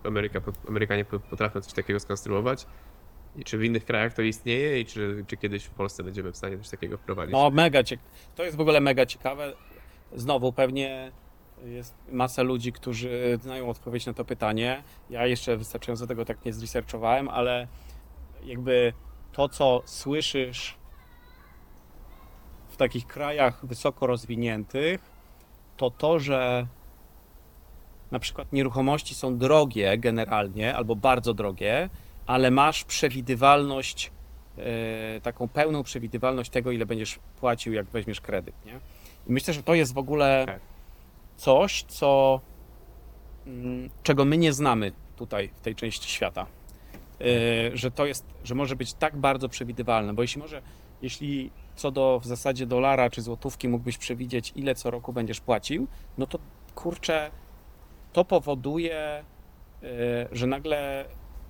[0.04, 2.66] Ameryka, Amerykanie po- potrafią coś takiego skonstruować.
[3.36, 6.36] I czy w innych krajach to istnieje i czy, czy kiedyś w Polsce będziemy w
[6.36, 7.32] stanie coś takiego wprowadzić?
[7.32, 8.08] No mega ciekawe.
[8.34, 9.52] To jest w ogóle mega ciekawe.
[10.12, 11.12] Znowu pewnie
[11.64, 14.82] jest masa ludzi, którzy znają odpowiedź na to pytanie.
[15.10, 17.68] Ja jeszcze wystarczająco tego tak nie zresearchowałem, ale
[18.44, 18.92] jakby
[19.32, 20.74] to, co słyszysz
[22.68, 25.00] w takich krajach wysoko rozwiniętych,
[25.76, 26.66] to to, że
[28.10, 31.90] na przykład nieruchomości są drogie generalnie albo bardzo drogie,
[32.26, 34.12] ale masz przewidywalność
[34.58, 38.72] e, taką pełną przewidywalność tego, ile będziesz płacił, jak weźmiesz kredyt, nie?
[39.26, 40.60] I myślę, że to jest w ogóle Tak.
[41.40, 42.40] Coś, co,
[43.46, 46.46] mm, czego my nie znamy tutaj, w tej części świata.
[47.20, 50.62] E, Że to jest, że może być tak bardzo przewidywalne, bo jeśli może,
[51.02, 55.86] jeśli co do w zasadzie dolara czy złotówki mógłbyś przewidzieć, ile co roku będziesz płacił,
[56.18, 56.38] no to
[56.74, 57.30] kurczę,
[58.12, 59.24] to powoduje, e,
[60.32, 61.04] że nagle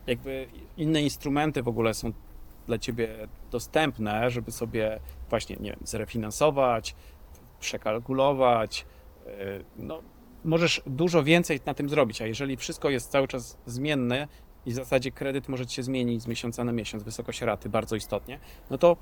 [0.06, 2.12] jakby inne instrumenty w ogóle są
[2.66, 3.08] dla ciebie
[3.50, 6.94] dostępne, żeby sobie właśnie, nie wiem, zrefinansować,
[7.60, 8.86] przekalkulować.
[9.30, 10.02] E, No,
[10.44, 14.28] możesz dużo więcej na tym zrobić, a jeżeli wszystko jest cały czas zmienne
[14.66, 18.38] i w zasadzie kredyt może się zmienić z miesiąca na miesiąc, wysokość raty bardzo istotnie,
[18.70, 18.96] no to,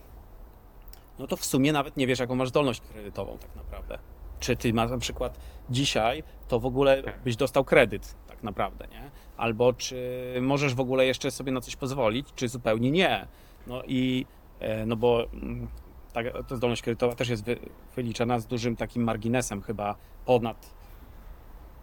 [1.18, 3.98] no to w sumie nawet nie wiesz, jaką masz zdolność kredytową tak naprawdę.
[4.40, 5.38] Czy ty masz na przykład
[5.70, 9.10] dzisiaj, to w ogóle byś dostał kredyt tak naprawdę, nie?
[9.36, 13.26] Albo czy możesz w ogóle jeszcze sobie na coś pozwolić, czy zupełnie nie.
[13.66, 14.26] No i
[14.60, 15.68] e, no bo mm,
[16.24, 17.58] ta, ta zdolność kredytowa też jest wy,
[17.96, 19.94] wyliczana z dużym takim marginesem, chyba.
[20.24, 20.78] Ponad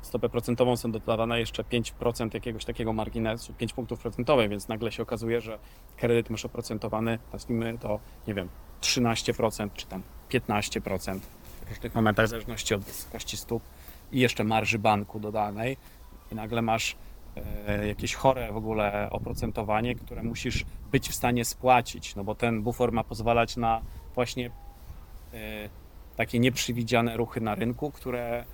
[0.05, 5.03] stopę procentową są dodawane jeszcze 5% jakiegoś takiego marginesu, 5 punktów procentowych, więc nagle się
[5.03, 5.59] okazuje, że
[5.97, 8.49] kredyt masz oprocentowany, nazwijmy to, nie wiem,
[8.81, 11.19] 13% czy tam 15%
[11.65, 13.63] w różnych momentach, w zależności od wysokości stóp
[14.11, 15.77] i jeszcze marży banku dodanej
[16.31, 16.95] i nagle masz
[17.67, 22.61] e, jakieś chore w ogóle oprocentowanie, które musisz być w stanie spłacić, no bo ten
[22.61, 23.81] bufor ma pozwalać na
[24.15, 24.51] właśnie
[25.33, 25.69] e,
[26.15, 28.45] takie nieprzewidziane ruchy na rynku, które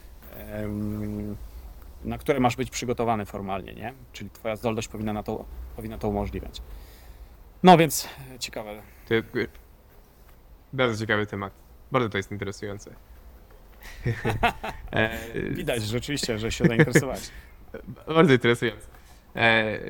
[2.05, 3.93] na które masz być przygotowany formalnie, nie?
[4.13, 5.45] Czyli twoja zdolność powinna, na to,
[5.75, 6.61] powinna to umożliwiać.
[7.63, 8.81] No więc e, ciekawe.
[9.07, 9.15] To
[10.73, 11.53] bardzo ciekawy temat.
[11.91, 12.91] Bardzo to jest interesujące.
[14.91, 15.17] E,
[15.51, 17.29] Widać rzeczywiście, że się zainteresowałeś.
[18.15, 18.87] Bardzo interesujące.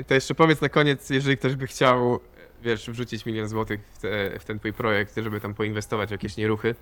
[0.07, 2.19] To jeszcze powiedz na koniec, jeżeli ktoś by chciał,
[2.61, 6.37] wiesz, wrzucić milion złotych w, te, w ten twój projekt, żeby tam poinwestować w jakieś
[6.37, 6.75] nieruchy,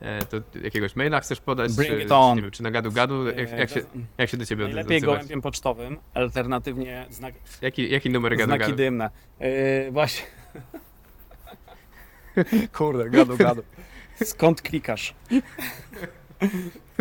[0.00, 1.72] e, to jakiegoś maila chcesz podać?
[1.72, 2.32] Bring czy, it on.
[2.32, 3.26] Czy, nie wiem, czy na gadu gadu?
[3.26, 3.80] Jak, jak, się,
[4.18, 5.16] jak się do ciebie Najlepiej odzywać?
[5.16, 8.76] gołębiem pocztowym, alternatywnie znak, Jaki, jaki numer gadu znaki gadu?
[8.76, 9.10] dymne.
[9.40, 9.46] Yy,
[9.92, 10.26] właśnie.
[12.76, 13.62] Kurde, gadu, gadu.
[14.24, 15.14] Skąd klikasz?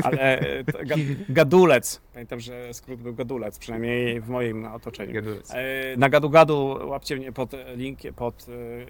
[0.03, 2.01] Ale e, to ga- gadulec.
[2.13, 5.13] Pamiętam, że skrót był gadulec, przynajmniej w moim otoczeniu.
[5.13, 5.51] Gadulec.
[5.53, 8.45] E, Na gadu gadu łapcie mnie pod linkiem, pod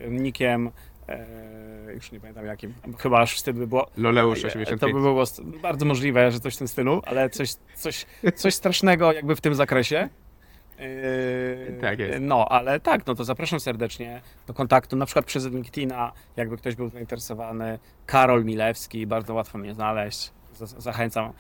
[0.05, 0.71] e, nickiem.
[1.09, 2.73] E, już nie pamiętam jakim.
[2.99, 3.87] Chyba aż wstyd by było.
[3.97, 4.93] Loleusz To 85.
[4.93, 5.23] by było
[5.61, 9.55] bardzo możliwe, że coś w tym stylu, ale coś, coś, coś strasznego jakby w tym
[9.55, 10.09] zakresie.
[10.79, 12.19] Yy, Tak jest.
[12.21, 16.75] No, ale tak, no to zapraszam serdecznie do kontaktu, na przykład przez LinkedIna, jakby ktoś
[16.75, 17.79] był zainteresowany.
[18.05, 20.31] Karol Milewski, bardzo łatwo mnie znaleźć.
[20.77, 21.33] Zachęcam.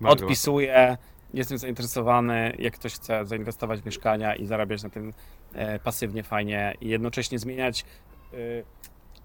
[0.00, 0.96] Bardzo Odpisuję.
[1.34, 5.12] Jestem zainteresowany, jak ktoś chce zainwestować w mieszkania i zarabiać na tym
[5.54, 7.84] e, pasywnie, fajnie i jednocześnie zmieniać,
[8.32, 8.36] e,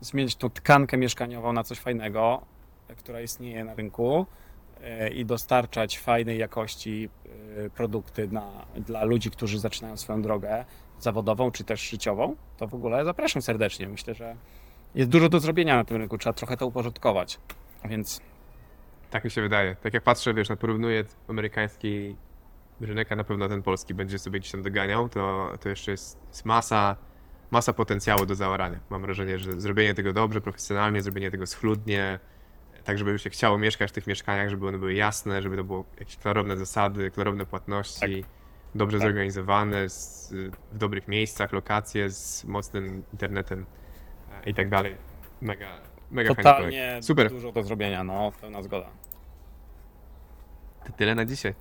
[0.02, 2.42] zmieniać tą tkankę mieszkaniową na coś fajnego,
[2.98, 4.26] która istnieje na rynku
[5.14, 7.10] i dostarczać fajnej jakości
[7.58, 10.66] e, produkty na, dla ludzi, którzy zaczynają swoją drogę
[11.00, 13.88] zawodową czy też życiową, to w ogóle zapraszam serdecznie.
[13.88, 14.36] Myślę, że
[14.96, 17.40] jest dużo do zrobienia na tym rynku, trzeba trochę to uporządkować.
[17.86, 18.22] Więc
[19.10, 19.76] Tak mi się wydaje.
[19.76, 22.16] Tak jak patrzę, wiesz, na porównuję amerykański
[22.82, 26.20] rynek, a na pewno ten polski będzie sobie gdzieś tam doganiał, to, to jeszcze jest,
[26.28, 26.96] jest masa,
[27.52, 28.80] masa potencjału do zaorania.
[28.90, 32.20] Mam wrażenie, że zrobienie tego dobrze, profesjonalnie, zrobienie tego schludnie,
[32.86, 35.86] tak żeby się chciało mieszkać w tych mieszkaniach, żeby one były jasne, żeby to było
[36.00, 38.26] jakieś klarowne zasady, klarowne płatności,
[38.76, 39.08] dobrze Tak.
[39.08, 40.34] zorganizowane, z,
[40.72, 43.66] w dobrych miejscach, lokacje, z mocnym internetem
[44.46, 44.96] e, i tak dalej.
[45.42, 45.68] Mega,
[46.12, 47.00] mega totalnie.
[47.02, 47.30] Super.
[47.30, 48.90] dużo do zrobienia, no, pełna zgoda.
[50.86, 51.54] To tyle na dzisiaj.